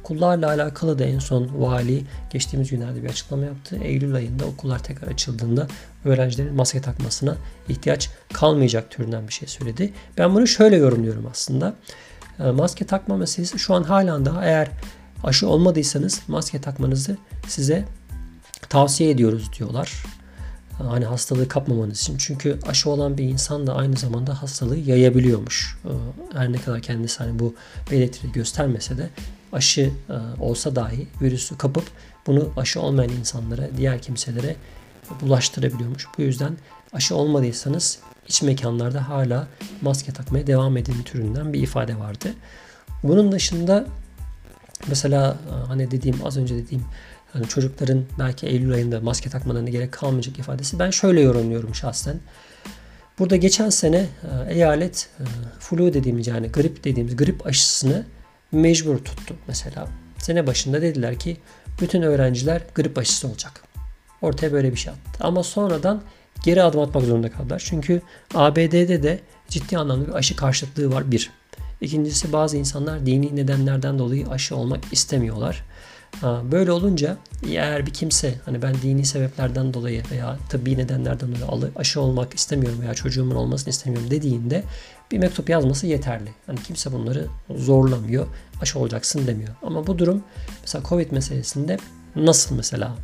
Okullarla 0.00 0.46
alakalı 0.48 0.98
da 0.98 1.04
en 1.04 1.18
son 1.18 1.50
vali 1.58 2.04
geçtiğimiz 2.32 2.70
günlerde 2.70 3.02
bir 3.02 3.08
açıklama 3.08 3.44
yaptı. 3.44 3.78
Eylül 3.82 4.14
ayında 4.14 4.44
okullar 4.44 4.82
tekrar 4.82 5.08
açıldığında 5.08 5.66
öğrencilerin 6.04 6.54
maske 6.54 6.80
takmasına 6.80 7.36
ihtiyaç 7.68 8.10
kalmayacak 8.32 8.90
türünden 8.90 9.28
bir 9.28 9.32
şey 9.32 9.48
söyledi. 9.48 9.92
Ben 10.18 10.34
bunu 10.34 10.46
şöyle 10.46 10.76
yorumluyorum 10.76 11.26
aslında. 11.30 11.74
Maske 12.38 12.86
takma 12.86 13.16
meselesi 13.16 13.58
şu 13.58 13.74
an 13.74 13.82
halen 13.82 14.24
daha 14.24 14.44
eğer 14.44 14.68
aşı 15.24 15.48
olmadıysanız 15.48 16.20
maske 16.28 16.60
takmanızı 16.60 17.16
size 17.48 17.84
tavsiye 18.68 19.10
ediyoruz 19.10 19.50
diyorlar 19.58 20.04
hani 20.88 21.04
hastalığı 21.04 21.48
kapmamanız 21.48 22.00
için. 22.00 22.16
Çünkü 22.18 22.58
aşı 22.68 22.90
olan 22.90 23.18
bir 23.18 23.24
insan 23.24 23.66
da 23.66 23.74
aynı 23.74 23.96
zamanda 23.96 24.42
hastalığı 24.42 24.76
yayabiliyormuş. 24.76 25.78
Ee, 25.84 25.88
her 26.38 26.52
ne 26.52 26.58
kadar 26.58 26.82
kendisi 26.82 27.18
hani 27.18 27.38
bu 27.38 27.54
belirtileri 27.90 28.32
göstermese 28.32 28.98
de 28.98 29.10
aşı 29.52 29.90
e, 30.10 30.42
olsa 30.42 30.76
dahi 30.76 31.08
virüsü 31.22 31.58
kapıp 31.58 31.84
bunu 32.26 32.48
aşı 32.56 32.80
olmayan 32.80 33.12
insanlara, 33.12 33.68
diğer 33.76 34.02
kimselere 34.02 34.56
bulaştırabiliyormuş. 35.20 36.06
Bu 36.18 36.22
yüzden 36.22 36.56
aşı 36.92 37.16
olmadıysanız 37.16 37.98
iç 38.28 38.42
mekanlarda 38.42 39.08
hala 39.08 39.48
maske 39.82 40.12
takmaya 40.12 40.46
devam 40.46 40.76
edin 40.76 41.02
türünden 41.04 41.52
bir 41.52 41.62
ifade 41.62 41.98
vardı. 41.98 42.34
Bunun 43.02 43.32
dışında 43.32 43.86
mesela 44.88 45.36
e, 45.50 45.66
hani 45.66 45.90
dediğim 45.90 46.26
az 46.26 46.36
önce 46.36 46.56
dediğim 46.56 46.84
hani 47.32 47.48
çocukların 47.48 48.04
belki 48.18 48.46
Eylül 48.46 48.72
ayında 48.72 49.00
maske 49.00 49.30
takmalarına 49.30 49.68
gerek 49.68 49.92
kalmayacak 49.92 50.38
ifadesi 50.38 50.78
ben 50.78 50.90
şöyle 50.90 51.20
yorumluyorum 51.20 51.74
şahsen. 51.74 52.20
Burada 53.18 53.36
geçen 53.36 53.70
sene 53.70 53.96
e, 53.96 54.54
eyalet 54.54 55.08
e, 55.20 55.24
flu 55.58 55.94
dediğimiz 55.94 56.26
yani 56.26 56.52
grip 56.52 56.84
dediğimiz 56.84 57.16
grip 57.16 57.46
aşısını 57.46 58.06
mecbur 58.52 58.98
tuttu 58.98 59.34
mesela. 59.48 59.88
Sene 60.18 60.46
başında 60.46 60.82
dediler 60.82 61.18
ki 61.18 61.36
bütün 61.80 62.02
öğrenciler 62.02 62.62
grip 62.74 62.98
aşısı 62.98 63.28
olacak. 63.28 63.62
Ortaya 64.22 64.52
böyle 64.52 64.72
bir 64.72 64.76
şey 64.76 64.92
attı. 64.92 65.20
Ama 65.20 65.42
sonradan 65.42 66.02
geri 66.44 66.62
adım 66.62 66.80
atmak 66.80 67.04
zorunda 67.04 67.30
kaldılar. 67.30 67.62
Çünkü 67.66 68.02
ABD'de 68.34 69.02
de 69.02 69.20
ciddi 69.48 69.78
anlamda 69.78 70.08
bir 70.08 70.12
aşı 70.12 70.36
karşıtlığı 70.36 70.92
var 70.92 71.10
bir. 71.10 71.30
İkincisi 71.80 72.32
bazı 72.32 72.56
insanlar 72.56 73.06
dini 73.06 73.36
nedenlerden 73.36 73.98
dolayı 73.98 74.28
aşı 74.28 74.56
olmak 74.56 74.80
istemiyorlar. 74.92 75.64
Böyle 76.22 76.72
olunca 76.72 77.16
eğer 77.46 77.86
bir 77.86 77.92
kimse 77.92 78.34
hani 78.44 78.62
ben 78.62 78.74
dini 78.82 79.04
sebeplerden 79.04 79.74
dolayı 79.74 80.02
veya 80.10 80.38
tıbbi 80.48 80.78
nedenlerden 80.78 81.28
dolayı 81.40 81.72
aşı 81.76 82.00
olmak 82.00 82.34
istemiyorum 82.34 82.80
veya 82.82 82.94
çocuğumun 82.94 83.34
olmasını 83.34 83.70
istemiyorum 83.70 84.10
dediğinde 84.10 84.62
bir 85.10 85.18
mektup 85.18 85.50
yazması 85.50 85.86
yeterli. 85.86 86.30
Hani 86.46 86.62
kimse 86.62 86.92
bunları 86.92 87.26
zorlamıyor. 87.50 88.26
Aşı 88.62 88.78
olacaksın 88.78 89.26
demiyor. 89.26 89.54
Ama 89.62 89.86
bu 89.86 89.98
durum 89.98 90.22
mesela 90.60 90.84
Covid 90.88 91.10
meselesinde 91.10 91.78
nasıl 92.16 92.56
mesela 92.56 92.96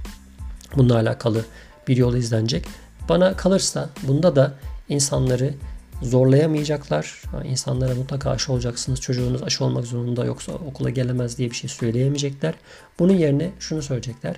bununla 0.76 0.94
alakalı 0.94 1.44
bir 1.88 1.96
yol 1.96 2.14
izlenecek? 2.14 2.64
Bana 3.08 3.36
kalırsa 3.36 3.90
bunda 4.08 4.36
da 4.36 4.54
insanları 4.88 5.54
zorlayamayacaklar. 6.02 7.22
İnsanlara 7.44 7.94
mutlaka 7.94 8.30
aşı 8.30 8.52
olacaksınız, 8.52 9.00
çocuğunuz 9.00 9.42
aşı 9.42 9.64
olmak 9.64 9.84
zorunda 9.84 10.24
yoksa 10.24 10.52
okula 10.52 10.90
gelemez 10.90 11.38
diye 11.38 11.50
bir 11.50 11.56
şey 11.56 11.70
söyleyemeyecekler. 11.70 12.54
Bunun 12.98 13.12
yerine 13.12 13.50
şunu 13.60 13.82
söyleyecekler. 13.82 14.36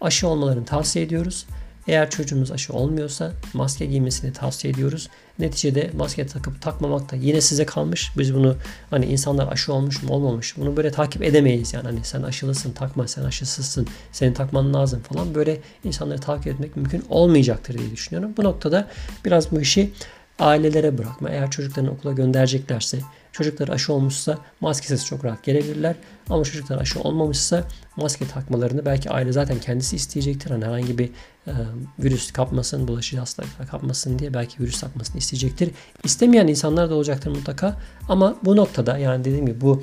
Aşı 0.00 0.28
olmalarını 0.28 0.64
tavsiye 0.64 1.04
ediyoruz. 1.04 1.46
Eğer 1.88 2.10
çocuğunuz 2.10 2.52
aşı 2.52 2.72
olmuyorsa 2.72 3.32
maske 3.54 3.86
giymesini 3.86 4.32
tavsiye 4.32 4.72
ediyoruz. 4.72 5.08
Neticede 5.38 5.90
maske 5.96 6.26
takıp 6.26 6.62
takmamak 6.62 7.12
da 7.12 7.16
yine 7.16 7.40
size 7.40 7.66
kalmış. 7.66 8.12
Biz 8.18 8.34
bunu 8.34 8.56
hani 8.90 9.06
insanlar 9.06 9.52
aşı 9.52 9.72
olmuş 9.72 10.02
mu 10.02 10.14
olmamış 10.14 10.56
bunu 10.56 10.76
böyle 10.76 10.90
takip 10.90 11.22
edemeyiz 11.22 11.72
yani. 11.72 11.84
Hani 11.84 12.04
sen 12.04 12.22
aşılısın 12.22 12.72
takma 12.72 13.08
sen 13.08 13.24
aşısızsın 13.24 13.86
senin 14.12 14.34
takman 14.34 14.74
lazım 14.74 15.00
falan 15.00 15.34
böyle 15.34 15.60
insanları 15.84 16.20
takip 16.20 16.46
etmek 16.46 16.76
mümkün 16.76 17.04
olmayacaktır 17.08 17.78
diye 17.78 17.90
düşünüyorum. 17.90 18.32
Bu 18.36 18.44
noktada 18.44 18.88
biraz 19.24 19.50
bu 19.50 19.60
işi 19.60 19.92
ailelere 20.38 20.98
bırakma. 20.98 21.30
Eğer 21.30 21.50
çocuklarını 21.50 21.90
okula 21.90 22.12
göndereceklerse 22.12 22.98
çocukları 23.32 23.72
aşı 23.72 23.92
olmuşsa 23.92 24.38
maskesiz 24.60 25.06
çok 25.06 25.24
rahat 25.24 25.44
gelebilirler. 25.44 25.96
Ama 26.30 26.44
çocuklar 26.44 26.80
aşı 26.80 27.00
olmamışsa 27.00 27.64
maske 27.96 28.26
takmalarını 28.28 28.84
belki 28.84 29.10
aile 29.10 29.32
zaten 29.32 29.60
kendisi 29.60 29.96
isteyecektir. 29.96 30.50
Hani 30.50 30.64
herhangi 30.64 30.98
bir 30.98 31.10
e, 31.46 31.52
virüs 31.98 32.32
kapmasın, 32.32 32.88
bulaşıcı 32.88 33.18
hastalıklar 33.18 33.66
kapmasın 33.66 34.18
diye 34.18 34.34
belki 34.34 34.62
virüs 34.62 34.80
takmasını 34.80 35.18
isteyecektir. 35.18 35.70
İstemeyen 36.04 36.46
insanlar 36.46 36.90
da 36.90 36.94
olacaktır 36.94 37.30
mutlaka. 37.30 37.76
Ama 38.08 38.36
bu 38.44 38.56
noktada 38.56 38.98
yani 38.98 39.24
dediğim 39.24 39.46
gibi 39.46 39.60
bu 39.60 39.82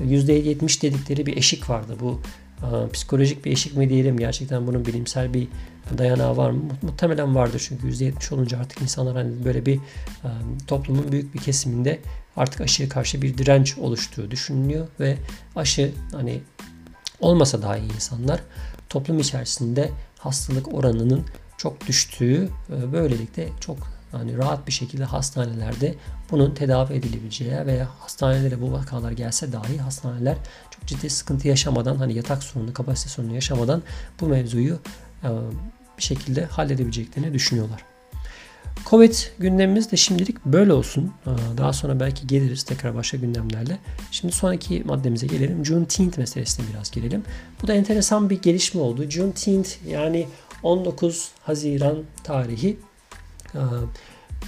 %70 0.00 0.82
dedikleri 0.82 1.26
bir 1.26 1.36
eşik 1.36 1.70
vardı. 1.70 1.96
Bu 2.00 2.20
psikolojik 2.92 3.44
bir 3.44 3.52
eşik 3.52 3.76
mi 3.76 3.88
diyelim 3.88 4.18
gerçekten 4.18 4.66
bunun 4.66 4.86
bilimsel 4.86 5.34
bir 5.34 5.48
dayanağı 5.98 6.36
var 6.36 6.50
mı? 6.50 6.62
Muhtemelen 6.82 7.34
vardır 7.34 7.64
çünkü 7.68 7.88
%70 7.88 8.34
olunca 8.34 8.58
artık 8.58 8.82
insanlar 8.82 9.16
hani 9.16 9.44
böyle 9.44 9.66
bir 9.66 9.76
e, 9.76 10.28
toplumun 10.66 11.12
büyük 11.12 11.34
bir 11.34 11.38
kesiminde 11.38 12.00
artık 12.36 12.60
aşıya 12.60 12.88
karşı 12.88 13.22
bir 13.22 13.38
direnç 13.38 13.78
oluştuğu 13.78 14.30
düşünülüyor 14.30 14.88
ve 15.00 15.16
aşı 15.56 15.92
hani 16.12 16.40
olmasa 17.20 17.62
daha 17.62 17.76
iyi 17.76 17.94
insanlar 17.94 18.40
toplum 18.88 19.18
içerisinde 19.18 19.90
hastalık 20.18 20.74
oranının 20.74 21.24
çok 21.56 21.86
düştüğü 21.86 22.44
e, 22.44 22.92
böylelikle 22.92 23.48
çok 23.60 23.96
hani 24.12 24.38
rahat 24.38 24.66
bir 24.66 24.72
şekilde 24.72 25.04
hastanelerde 25.04 25.94
bunun 26.30 26.54
tedavi 26.54 26.94
edilebileceği 26.94 27.66
veya 27.66 27.88
hastanelere 28.00 28.60
bu 28.60 28.72
vakalar 28.72 29.12
gelse 29.12 29.52
dahi 29.52 29.78
hastaneler 29.78 30.36
ciddi 30.86 31.10
sıkıntı 31.10 31.48
yaşamadan 31.48 31.96
hani 31.96 32.14
yatak 32.14 32.42
sorunu, 32.42 32.72
kapasite 32.72 33.08
sorunu 33.08 33.34
yaşamadan 33.34 33.82
bu 34.20 34.26
mevzuyu 34.26 34.78
e, 35.24 35.28
bir 35.98 36.02
şekilde 36.02 36.44
halledebileceklerini 36.44 37.34
düşünüyorlar. 37.34 37.84
Covid 38.86 39.14
gündemimiz 39.38 39.92
de 39.92 39.96
şimdilik 39.96 40.44
böyle 40.44 40.72
olsun. 40.72 41.12
E, 41.26 41.58
daha 41.58 41.72
sonra 41.72 42.00
belki 42.00 42.26
geliriz 42.26 42.62
tekrar 42.62 42.94
başka 42.94 43.16
gündemlerle. 43.16 43.78
Şimdi 44.10 44.34
sonraki 44.34 44.82
maddemize 44.84 45.26
gelelim. 45.26 45.66
Juneteenth 45.66 46.18
meselesine 46.18 46.66
biraz 46.72 46.90
gelelim. 46.90 47.24
Bu 47.62 47.66
da 47.66 47.74
enteresan 47.74 48.30
bir 48.30 48.42
gelişme 48.42 48.80
oldu. 48.80 49.10
Juneteenth 49.10 49.70
yani 49.88 50.26
19 50.62 51.30
Haziran 51.42 52.02
tarihi 52.24 52.78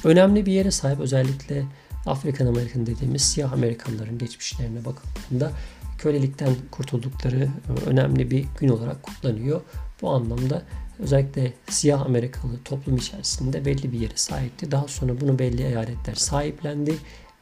önemli 0.04 0.46
bir 0.46 0.52
yere 0.52 0.70
sahip 0.70 1.00
özellikle 1.00 1.64
Afrikan 2.06 2.46
Amerikan 2.46 2.86
dediğimiz 2.86 3.22
siyah 3.22 3.52
Amerikalıların 3.52 4.18
geçmişlerine 4.18 4.84
bakıldığında 4.84 5.52
kölelikten 5.98 6.54
kurtuldukları 6.70 7.48
önemli 7.86 8.30
bir 8.30 8.44
gün 8.60 8.68
olarak 8.68 9.02
kutlanıyor. 9.02 9.60
Bu 10.02 10.10
anlamda 10.10 10.62
özellikle 10.98 11.52
siyah 11.68 12.06
Amerikalı 12.06 12.62
toplum 12.64 12.96
içerisinde 12.96 13.64
belli 13.64 13.92
bir 13.92 14.00
yere 14.00 14.16
sahipti. 14.16 14.70
Daha 14.70 14.88
sonra 14.88 15.20
bunu 15.20 15.38
belli 15.38 15.62
eyaletler 15.62 16.14
sahiplendi. 16.14 16.94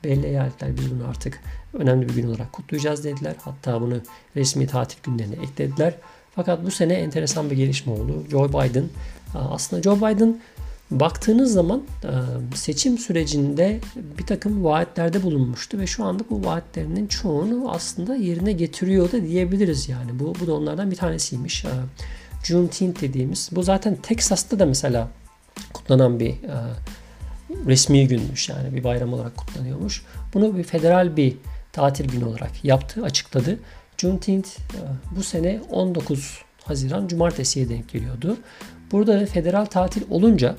Belli 0.05 0.27
eyaletler 0.27 0.77
biz 0.77 0.91
bunu 0.91 1.09
artık 1.09 1.41
önemli 1.75 2.09
bir 2.09 2.15
gün 2.15 2.29
olarak 2.29 2.53
kutlayacağız 2.53 3.05
dediler. 3.05 3.35
Hatta 3.41 3.81
bunu 3.81 4.01
resmi 4.37 4.67
tatil 4.67 4.99
günlerine 5.03 5.35
eklediler. 5.35 5.95
Fakat 6.35 6.65
bu 6.65 6.71
sene 6.71 6.95
enteresan 6.95 7.51
bir 7.51 7.57
gelişme 7.57 7.93
oldu. 7.93 8.25
Joe 8.31 8.49
Biden 8.49 8.85
aslında 9.35 9.83
Joe 9.83 9.97
Biden 9.97 10.41
baktığınız 10.91 11.53
zaman 11.53 11.83
seçim 12.55 12.99
sürecinde 12.99 13.81
bir 14.19 14.27
takım 14.27 14.65
vaatlerde 14.65 15.23
bulunmuştu 15.23 15.79
ve 15.79 15.87
şu 15.87 16.05
anda 16.05 16.23
bu 16.31 16.45
vaatlerinin 16.45 17.07
çoğunu 17.07 17.71
aslında 17.71 18.17
yerine 18.17 18.53
getiriyor 18.53 19.13
da 19.13 19.23
diyebiliriz 19.23 19.89
yani. 19.89 20.19
Bu, 20.19 20.35
bu 20.41 20.47
da 20.47 20.55
onlardan 20.55 20.91
bir 20.91 20.97
tanesiymiş. 20.97 21.65
Juneteenth 22.45 23.01
dediğimiz. 23.01 23.51
Bu 23.53 23.63
zaten 23.63 23.97
Texas'ta 23.97 24.59
da 24.59 24.67
mesela 24.67 25.09
kutlanan 25.73 26.21
bir 26.21 26.35
resmi 27.67 28.09
günmüş 28.09 28.49
yani 28.49 28.75
bir 28.75 28.85
bayram 28.85 29.13
olarak 29.13 29.37
kutlanıyormuş. 29.37 30.03
Bunu 30.35 30.59
bir 30.59 30.63
federal 30.63 31.17
bir 31.17 31.37
tatil 31.73 32.09
günü 32.09 32.25
olarak 32.25 32.65
yaptı, 32.65 33.03
açıkladı. 33.03 33.59
Juneteenth 33.99 34.49
bu 35.17 35.23
sene 35.23 35.61
19 35.71 36.39
Haziran 36.65 37.09
Cumartesi'ye 37.09 37.69
denk 37.69 37.89
geliyordu. 37.89 38.37
Burada 38.93 39.27
federal 39.27 39.65
tatil 39.65 40.03
olunca 40.11 40.57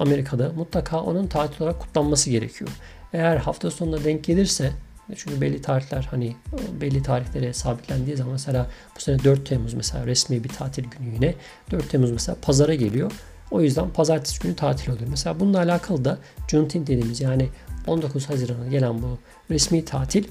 Amerika'da 0.00 0.52
mutlaka 0.56 1.00
onun 1.00 1.26
tatil 1.26 1.62
olarak 1.62 1.80
kutlanması 1.80 2.30
gerekiyor. 2.30 2.70
Eğer 3.12 3.36
hafta 3.36 3.70
sonuna 3.70 4.04
denk 4.04 4.24
gelirse 4.24 4.72
çünkü 5.16 5.40
belli 5.40 5.62
tarihler 5.62 6.08
hani 6.10 6.36
belli 6.80 7.02
tarihlere 7.02 7.52
sabitlendiği 7.52 8.16
zaman 8.16 8.32
mesela 8.32 8.66
bu 8.96 9.00
sene 9.00 9.24
4 9.24 9.46
Temmuz 9.46 9.74
mesela 9.74 10.06
resmi 10.06 10.44
bir 10.44 10.48
tatil 10.48 10.84
günü 10.84 11.14
yine 11.14 11.34
4 11.70 11.90
Temmuz 11.90 12.10
mesela 12.10 12.36
pazara 12.42 12.74
geliyor. 12.74 13.12
O 13.50 13.60
yüzden 13.60 13.90
pazartesi 13.90 14.40
günü 14.40 14.56
tatil 14.56 14.92
oluyor. 14.92 15.08
Mesela 15.10 15.40
bununla 15.40 15.58
alakalı 15.58 16.04
da 16.04 16.18
Juneteenth 16.48 16.86
dediğimiz 16.86 17.20
yani 17.20 17.48
19 17.86 18.30
Haziran'a 18.30 18.66
gelen 18.66 19.02
bu 19.02 19.18
resmi 19.50 19.84
tatil 19.84 20.24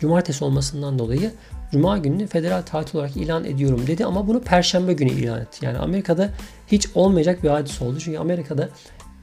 cumartesi 0.00 0.44
olmasından 0.44 0.98
dolayı 0.98 1.32
Cuma 1.74 1.98
gününü 1.98 2.26
federal 2.26 2.62
tatil 2.62 2.98
olarak 2.98 3.16
ilan 3.16 3.44
ediyorum 3.44 3.86
dedi 3.86 4.04
ama 4.04 4.26
bunu 4.26 4.40
Perşembe 4.40 4.92
günü 4.92 5.10
ilan 5.10 5.40
etti. 5.40 5.64
Yani 5.64 5.78
Amerika'da 5.78 6.30
hiç 6.66 6.88
olmayacak 6.94 7.42
bir 7.42 7.48
hadise 7.48 7.84
oldu. 7.84 7.98
Çünkü 8.00 8.18
Amerika'da 8.18 8.68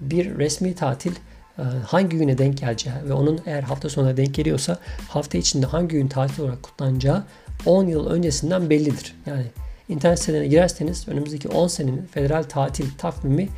bir 0.01 0.37
resmi 0.37 0.75
tatil 0.75 1.11
e, 1.57 1.63
hangi 1.87 2.17
güne 2.17 2.37
denk 2.37 2.57
geleceği 2.57 2.93
ve 3.09 3.13
onun 3.13 3.39
eğer 3.45 3.63
hafta 3.63 3.89
sonuna 3.89 4.17
denk 4.17 4.33
geliyorsa 4.33 4.77
hafta 5.07 5.37
içinde 5.37 5.65
hangi 5.65 5.87
gün 5.87 6.07
tatil 6.07 6.43
olarak 6.43 6.63
kutlanacağı 6.63 7.23
10 7.65 7.87
yıl 7.87 8.07
öncesinden 8.07 8.69
bellidir. 8.69 9.15
Yani 9.25 9.45
internet 9.89 10.19
sitelerine 10.19 10.47
girerseniz 10.47 11.07
önümüzdeki 11.07 11.47
10 11.47 11.67
senenin 11.67 12.05
federal 12.05 12.43
tatil 12.43 12.85
takvimi 12.97 13.49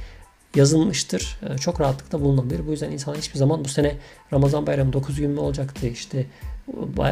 yazılmıştır. 0.56 1.40
E, 1.50 1.58
çok 1.58 1.82
rahatlıkla 1.82 2.22
bulunabilir. 2.22 2.68
Bu 2.68 2.72
yüzden 2.72 2.92
insanlar 2.92 3.22
hiçbir 3.22 3.40
zaman 3.40 3.66
bu 3.66 3.70
sene 3.70 3.96
Ramazan 4.34 4.68
bayramı 4.68 4.94
9 4.94 5.20
gün 5.20 5.32
mü 5.32 5.40
olacaktı 5.40 5.88
işte 5.88 6.26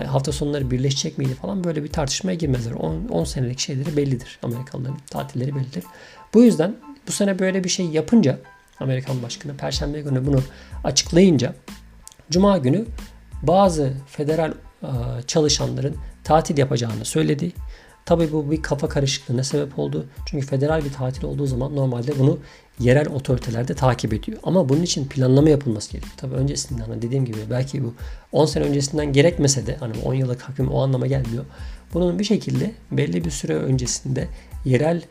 hafta 0.07 0.31
sonları 0.31 0.71
birleşecek 0.71 1.17
miydi 1.17 1.33
falan 1.33 1.63
böyle 1.63 1.83
bir 1.83 1.89
tartışmaya 1.89 2.35
girmezler. 2.35 2.71
10 2.71 3.23
senelik 3.23 3.59
şeyleri 3.59 3.97
bellidir. 3.97 4.39
Amerikalıların 4.43 4.97
tatilleri 5.09 5.55
bellidir. 5.55 5.83
Bu 6.33 6.43
yüzden 6.43 6.75
bu 7.07 7.11
sene 7.11 7.39
böyle 7.39 7.63
bir 7.63 7.69
şey 7.69 7.85
yapınca 7.85 8.39
Amerikan 8.79 9.23
Başkanı 9.23 9.57
Perşembe 9.57 10.01
günü 10.01 10.25
bunu 10.25 10.41
açıklayınca 10.83 11.55
Cuma 12.31 12.57
günü 12.57 12.85
bazı 13.43 13.93
federal 14.07 14.53
çalışanların 15.27 15.95
tatil 16.23 16.57
yapacağını 16.57 17.05
söyledi. 17.05 17.51
Tabi 18.05 18.31
bu 18.31 18.51
bir 18.51 18.61
kafa 18.61 18.89
karışıklığına 18.89 19.43
sebep 19.43 19.79
oldu. 19.79 20.05
Çünkü 20.25 20.47
federal 20.47 20.85
bir 20.85 20.93
tatil 20.93 21.23
olduğu 21.23 21.45
zaman 21.45 21.75
normalde 21.75 22.19
bunu 22.19 22.39
yerel 22.79 23.09
otoriteler 23.09 23.67
de 23.67 23.73
takip 23.73 24.13
ediyor. 24.13 24.39
Ama 24.43 24.69
bunun 24.69 24.81
için 24.81 25.05
planlama 25.05 25.49
yapılması 25.49 25.91
gerekiyor. 25.91 26.13
Tabi 26.17 26.35
öncesinden 26.35 26.83
hani 26.83 27.01
dediğim 27.01 27.25
gibi 27.25 27.37
belki 27.49 27.83
bu 27.83 27.93
10 28.31 28.45
sene 28.45 28.63
öncesinden 28.63 29.13
gerekmese 29.13 29.67
de 29.67 29.75
hani 29.75 29.93
10 30.03 30.13
yıllık 30.13 30.45
takvim 30.45 30.71
o 30.71 30.81
anlama 30.81 31.07
gelmiyor. 31.07 31.45
Bunun 31.93 32.19
bir 32.19 32.23
şekilde 32.23 32.71
belli 32.91 33.25
bir 33.25 33.31
süre 33.31 33.55
öncesinde 33.55 34.27
yerel 34.65 35.01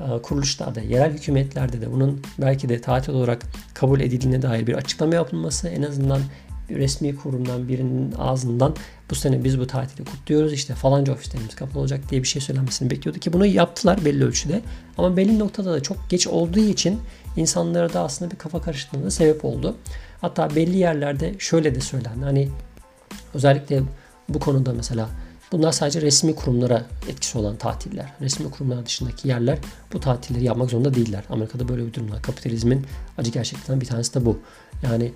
e, 0.00 0.22
kuruluşlarda, 0.22 0.80
yerel 0.80 1.12
hükümetlerde 1.12 1.80
de 1.80 1.92
bunun 1.92 2.22
belki 2.38 2.68
de 2.68 2.80
tatil 2.80 3.12
olarak 3.12 3.42
kabul 3.74 4.00
edildiğine 4.00 4.42
dair 4.42 4.66
bir 4.66 4.74
açıklama 4.74 5.14
yapılması 5.14 5.68
en 5.68 5.82
azından 5.82 6.20
resmi 6.70 7.16
kurumdan 7.16 7.68
birinin 7.68 8.12
ağzından 8.18 8.76
bu 9.10 9.14
sene 9.14 9.44
biz 9.44 9.60
bu 9.60 9.66
tatili 9.66 10.04
kutluyoruz 10.04 10.52
işte 10.52 10.74
falanca 10.74 11.12
ofislerimiz 11.12 11.54
kapalı 11.54 11.80
olacak 11.80 12.00
diye 12.10 12.22
bir 12.22 12.28
şey 12.28 12.42
söylenmesini 12.42 12.90
bekliyordu 12.90 13.20
ki 13.20 13.32
bunu 13.32 13.46
yaptılar 13.46 14.04
belli 14.04 14.24
ölçüde. 14.24 14.62
Ama 14.98 15.16
belli 15.16 15.38
noktada 15.38 15.72
da 15.72 15.82
çok 15.82 16.10
geç 16.10 16.26
olduğu 16.26 16.60
için 16.60 17.00
insanlara 17.36 17.92
da 17.92 18.00
aslında 18.00 18.30
bir 18.30 18.36
kafa 18.36 18.62
karışıklığına 18.62 19.10
sebep 19.10 19.44
oldu. 19.44 19.76
Hatta 20.20 20.54
belli 20.56 20.76
yerlerde 20.76 21.34
şöyle 21.38 21.74
de 21.74 21.80
söylendi. 21.80 22.24
Hani 22.24 22.48
özellikle 23.34 23.82
bu 24.28 24.38
konuda 24.38 24.72
mesela 24.72 25.08
bunlar 25.52 25.72
sadece 25.72 26.00
resmi 26.00 26.34
kurumlara 26.34 26.84
etkisi 27.08 27.38
olan 27.38 27.56
tatiller. 27.56 28.12
Resmi 28.20 28.50
kurumlar 28.50 28.86
dışındaki 28.86 29.28
yerler 29.28 29.58
bu 29.92 30.00
tatilleri 30.00 30.44
yapmak 30.44 30.70
zorunda 30.70 30.94
değiller. 30.94 31.24
Amerika'da 31.30 31.68
böyle 31.68 31.86
bir 31.86 31.92
durum 31.92 32.10
var. 32.10 32.22
Kapitalizmin 32.22 32.86
acı 33.18 33.30
gerçekten 33.30 33.80
bir 33.80 33.86
tanesi 33.86 34.14
de 34.14 34.24
bu. 34.26 34.38
Yani 34.82 35.12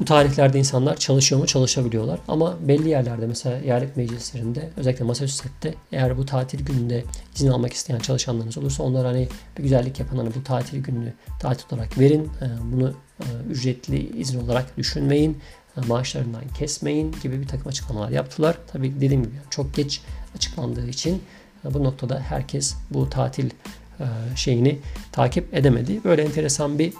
bu 0.00 0.04
tarihlerde 0.04 0.58
insanlar 0.58 0.96
çalışıyor 0.96 1.40
mu? 1.40 1.46
Çalışabiliyorlar. 1.46 2.20
Ama 2.28 2.56
belli 2.68 2.88
yerlerde 2.88 3.26
mesela 3.26 3.58
eyalet 3.58 3.96
meclislerinde 3.96 4.70
özellikle 4.76 5.04
Massachusetts'te 5.04 5.74
eğer 5.92 6.18
bu 6.18 6.26
tatil 6.26 6.64
gününde 6.64 7.04
izin 7.34 7.48
almak 7.48 7.72
isteyen 7.72 7.98
çalışanlarınız 7.98 8.58
olursa 8.58 8.82
onlara 8.82 9.08
hani 9.08 9.28
bir 9.58 9.62
güzellik 9.62 10.00
yapan 10.00 10.16
hani 10.16 10.34
bu 10.34 10.44
tatil 10.44 10.82
gününü 10.82 11.12
tatil 11.40 11.76
olarak 11.76 11.98
verin. 11.98 12.24
E, 12.24 12.46
bunu 12.72 12.94
e, 13.20 13.26
ücretli 13.50 14.18
izin 14.18 14.44
olarak 14.44 14.76
düşünmeyin. 14.78 15.38
E, 15.76 15.86
maaşlarından 15.86 16.42
kesmeyin 16.58 17.14
gibi 17.22 17.40
bir 17.40 17.48
takım 17.48 17.68
açıklamalar 17.68 18.10
yaptılar. 18.10 18.58
Tabii 18.72 18.94
dediğim 19.00 19.22
gibi 19.22 19.34
çok 19.50 19.74
geç 19.74 20.00
açıklandığı 20.36 20.88
için 20.88 21.22
bu 21.64 21.84
noktada 21.84 22.20
herkes 22.20 22.74
bu 22.90 23.10
tatil 23.10 23.50
şeyini 24.36 24.78
takip 25.12 25.54
edemedi. 25.54 26.00
Böyle 26.04 26.22
enteresan 26.22 26.78
bir 26.78 26.92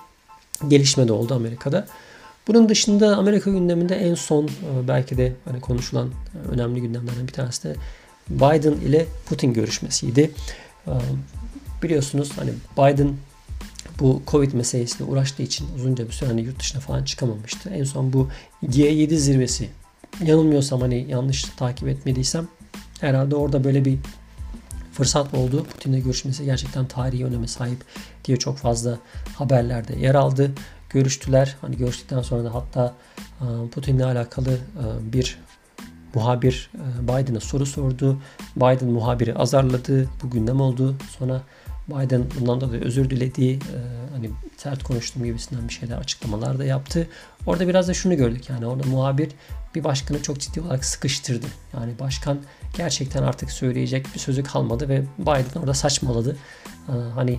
gelişme 0.69 1.09
de 1.09 1.13
oldu 1.13 1.35
Amerika'da. 1.35 1.87
Bunun 2.51 2.69
dışında 2.69 3.17
Amerika 3.17 3.51
gündeminde 3.51 3.97
en 3.97 4.15
son 4.15 4.45
e, 4.45 4.89
belki 4.89 5.17
de 5.17 5.33
hani 5.45 5.61
konuşulan 5.61 6.09
e, 6.09 6.49
önemli 6.49 6.81
gündemlerden 6.81 7.29
bir 7.29 7.33
tanesi 7.33 7.65
de 7.65 7.77
Biden 8.31 8.73
ile 8.73 9.07
Putin 9.27 9.53
görüşmesiydi. 9.53 10.31
E, 10.87 10.93
biliyorsunuz 11.83 12.33
hani 12.37 12.51
Biden 12.79 13.13
bu 14.01 14.23
Covid 14.27 14.53
meselesiyle 14.53 15.05
uğraştığı 15.05 15.43
için 15.43 15.67
uzunca 15.77 16.07
bir 16.07 16.13
süre 16.13 16.29
hani 16.29 16.41
yurt 16.41 16.61
dışına 16.61 16.81
falan 16.81 17.05
çıkamamıştı. 17.05 17.71
En 17.71 17.85
son 17.85 18.13
bu 18.13 18.29
G7 18.65 19.15
zirvesi 19.15 19.69
yanılmıyorsam 20.25 20.81
hani 20.81 21.07
yanlış 21.11 21.43
takip 21.43 21.89
etmediysem 21.89 22.49
herhalde 23.01 23.37
orada 23.37 23.65
böyle 23.65 23.85
bir 23.85 23.99
fırsat 24.93 25.35
oldu. 25.35 25.65
Putin'le 25.65 26.03
görüşmesi 26.05 26.45
gerçekten 26.45 26.87
tarihi 26.87 27.25
öneme 27.25 27.49
sahip 27.49 27.79
diye 28.25 28.37
çok 28.37 28.59
fazla 28.59 28.99
haberlerde 29.37 29.99
yer 29.99 30.15
aldı 30.15 30.51
görüştüler. 30.91 31.57
Hani 31.61 31.77
görüştükten 31.77 32.23
sonra 32.23 32.45
da 32.45 32.55
hatta 32.55 32.95
e, 33.41 33.69
Putin'le 33.71 34.01
alakalı 34.01 34.53
e, 34.53 35.13
bir 35.13 35.39
muhabir 36.15 36.71
e, 36.75 37.03
Biden'a 37.03 37.41
soru 37.41 37.67
sordu. 37.67 38.19
Biden 38.57 38.89
muhabiri 38.89 39.35
azarladı. 39.35 40.09
Bu 40.23 40.31
gündem 40.31 40.61
oldu. 40.61 40.97
Sonra 41.19 41.43
Biden 41.89 42.25
bundan 42.41 42.61
dolayı 42.61 42.83
özür 42.83 43.11
diledi. 43.11 43.59
Hani 44.13 44.31
sert 44.57 44.83
konuştuğum 44.83 45.25
gibisinden 45.25 45.69
bir 45.69 45.73
şeyler 45.73 45.99
açıklamalar 45.99 46.59
da 46.59 46.65
yaptı. 46.65 47.09
Orada 47.47 47.69
biraz 47.69 47.89
da 47.89 47.95
şunu 47.95 48.17
gördük 48.17 48.51
yani 48.51 48.67
orada 48.67 48.89
muhabir 48.89 49.29
bir 49.75 49.85
başkanı 49.85 50.23
çok 50.23 50.41
ciddi 50.41 50.61
olarak 50.61 50.85
sıkıştırdı. 50.85 51.47
Yani 51.75 51.99
başkan 51.99 52.39
gerçekten 52.77 53.23
artık 53.23 53.51
söyleyecek 53.51 54.07
bir 54.15 54.19
sözü 54.19 54.43
kalmadı 54.43 54.89
ve 54.89 55.03
Biden 55.19 55.61
orada 55.61 55.75
saçmaladı. 55.75 56.37
Hani 57.15 57.39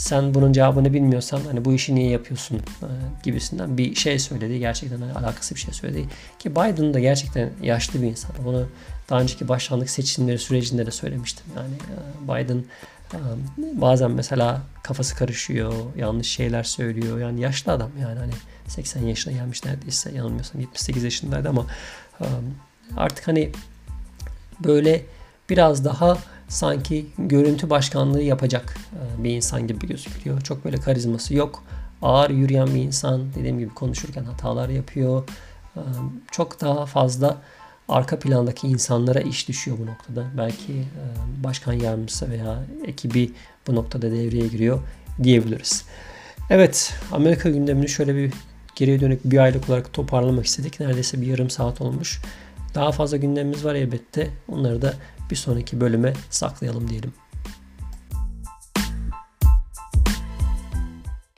sen 0.00 0.34
bunun 0.34 0.52
cevabını 0.52 0.92
bilmiyorsan 0.94 1.40
hani 1.46 1.64
bu 1.64 1.72
işi 1.72 1.94
niye 1.94 2.10
yapıyorsun 2.10 2.56
e, 2.56 2.88
gibisinden 3.22 3.78
bir 3.78 3.94
şey 3.94 4.18
söyledi. 4.18 4.58
Gerçekten 4.58 5.00
hani 5.00 5.12
alakası 5.12 5.54
bir 5.54 5.60
şey 5.60 5.74
söyledi. 5.74 6.08
Ki 6.38 6.52
Biden 6.52 6.94
da 6.94 7.00
gerçekten 7.00 7.50
yaşlı 7.62 8.02
bir 8.02 8.06
insan. 8.06 8.30
Bunu 8.44 8.68
daha 9.10 9.20
önceki 9.20 9.48
başkanlık 9.48 9.90
seçimleri 9.90 10.38
sürecinde 10.38 10.86
de 10.86 10.90
söylemiştim. 10.90 11.46
Yani 11.56 11.74
e, 11.74 12.44
Biden 12.44 12.64
e, 13.14 13.18
bazen 13.80 14.10
mesela 14.10 14.62
kafası 14.82 15.16
karışıyor, 15.16 15.74
yanlış 15.96 16.28
şeyler 16.28 16.62
söylüyor. 16.62 17.18
Yani 17.18 17.40
yaşlı 17.40 17.72
adam 17.72 17.90
yani 18.00 18.18
hani 18.18 18.32
80 18.66 19.02
yaşına 19.02 19.32
gelmiş 19.32 19.64
neredeyse 19.64 20.12
yanılmıyorsam 20.12 20.60
78 20.60 21.04
yaşındaydı 21.04 21.48
ama 21.48 21.66
artık 22.96 23.28
hani 23.28 23.52
böyle 24.64 25.02
biraz 25.50 25.84
daha 25.84 26.18
sanki 26.50 27.06
görüntü 27.18 27.70
başkanlığı 27.70 28.22
yapacak 28.22 28.76
e, 28.92 29.24
bir 29.24 29.30
insan 29.30 29.66
gibi 29.66 29.88
gözüküyor. 29.88 30.40
Çok 30.40 30.64
böyle 30.64 30.76
karizması 30.76 31.34
yok. 31.34 31.64
ağır 32.02 32.30
yürüyen 32.30 32.66
bir 32.66 32.82
insan. 32.82 33.34
Dediğim 33.34 33.58
gibi 33.58 33.74
konuşurken 33.74 34.24
hatalar 34.24 34.68
yapıyor. 34.68 35.28
Ee, 35.76 35.80
çok 36.30 36.60
daha 36.60 36.86
fazla 36.86 37.36
arka 37.88 38.18
plandaki 38.18 38.68
insanlara 38.68 39.20
iş 39.20 39.48
düşüyor 39.48 39.78
bu 39.78 39.86
noktada. 39.86 40.26
Belki 40.38 40.72
e, 40.72 41.44
başkan 41.44 41.72
yardımcısı 41.72 42.30
veya 42.30 42.62
ekibi 42.86 43.32
bu 43.66 43.74
noktada 43.74 44.10
devreye 44.10 44.46
giriyor 44.46 44.78
diyebiliriz. 45.22 45.84
Evet 46.50 46.94
Amerika 47.12 47.50
gündemini 47.50 47.88
şöyle 47.88 48.14
bir 48.14 48.32
geriye 48.76 49.00
dönük 49.00 49.24
bir 49.24 49.38
aylık 49.38 49.68
olarak 49.68 49.92
toparlamak 49.92 50.46
istedik. 50.46 50.80
Neredeyse 50.80 51.20
bir 51.20 51.26
yarım 51.26 51.50
saat 51.50 51.80
olmuş. 51.80 52.22
Daha 52.74 52.92
fazla 52.92 53.16
gündemimiz 53.16 53.64
var 53.64 53.74
elbette. 53.74 54.30
Onları 54.48 54.82
da 54.82 54.94
bir 55.30 55.36
sonraki 55.36 55.80
bölüme 55.80 56.12
saklayalım 56.30 56.88
diyelim. 56.88 57.12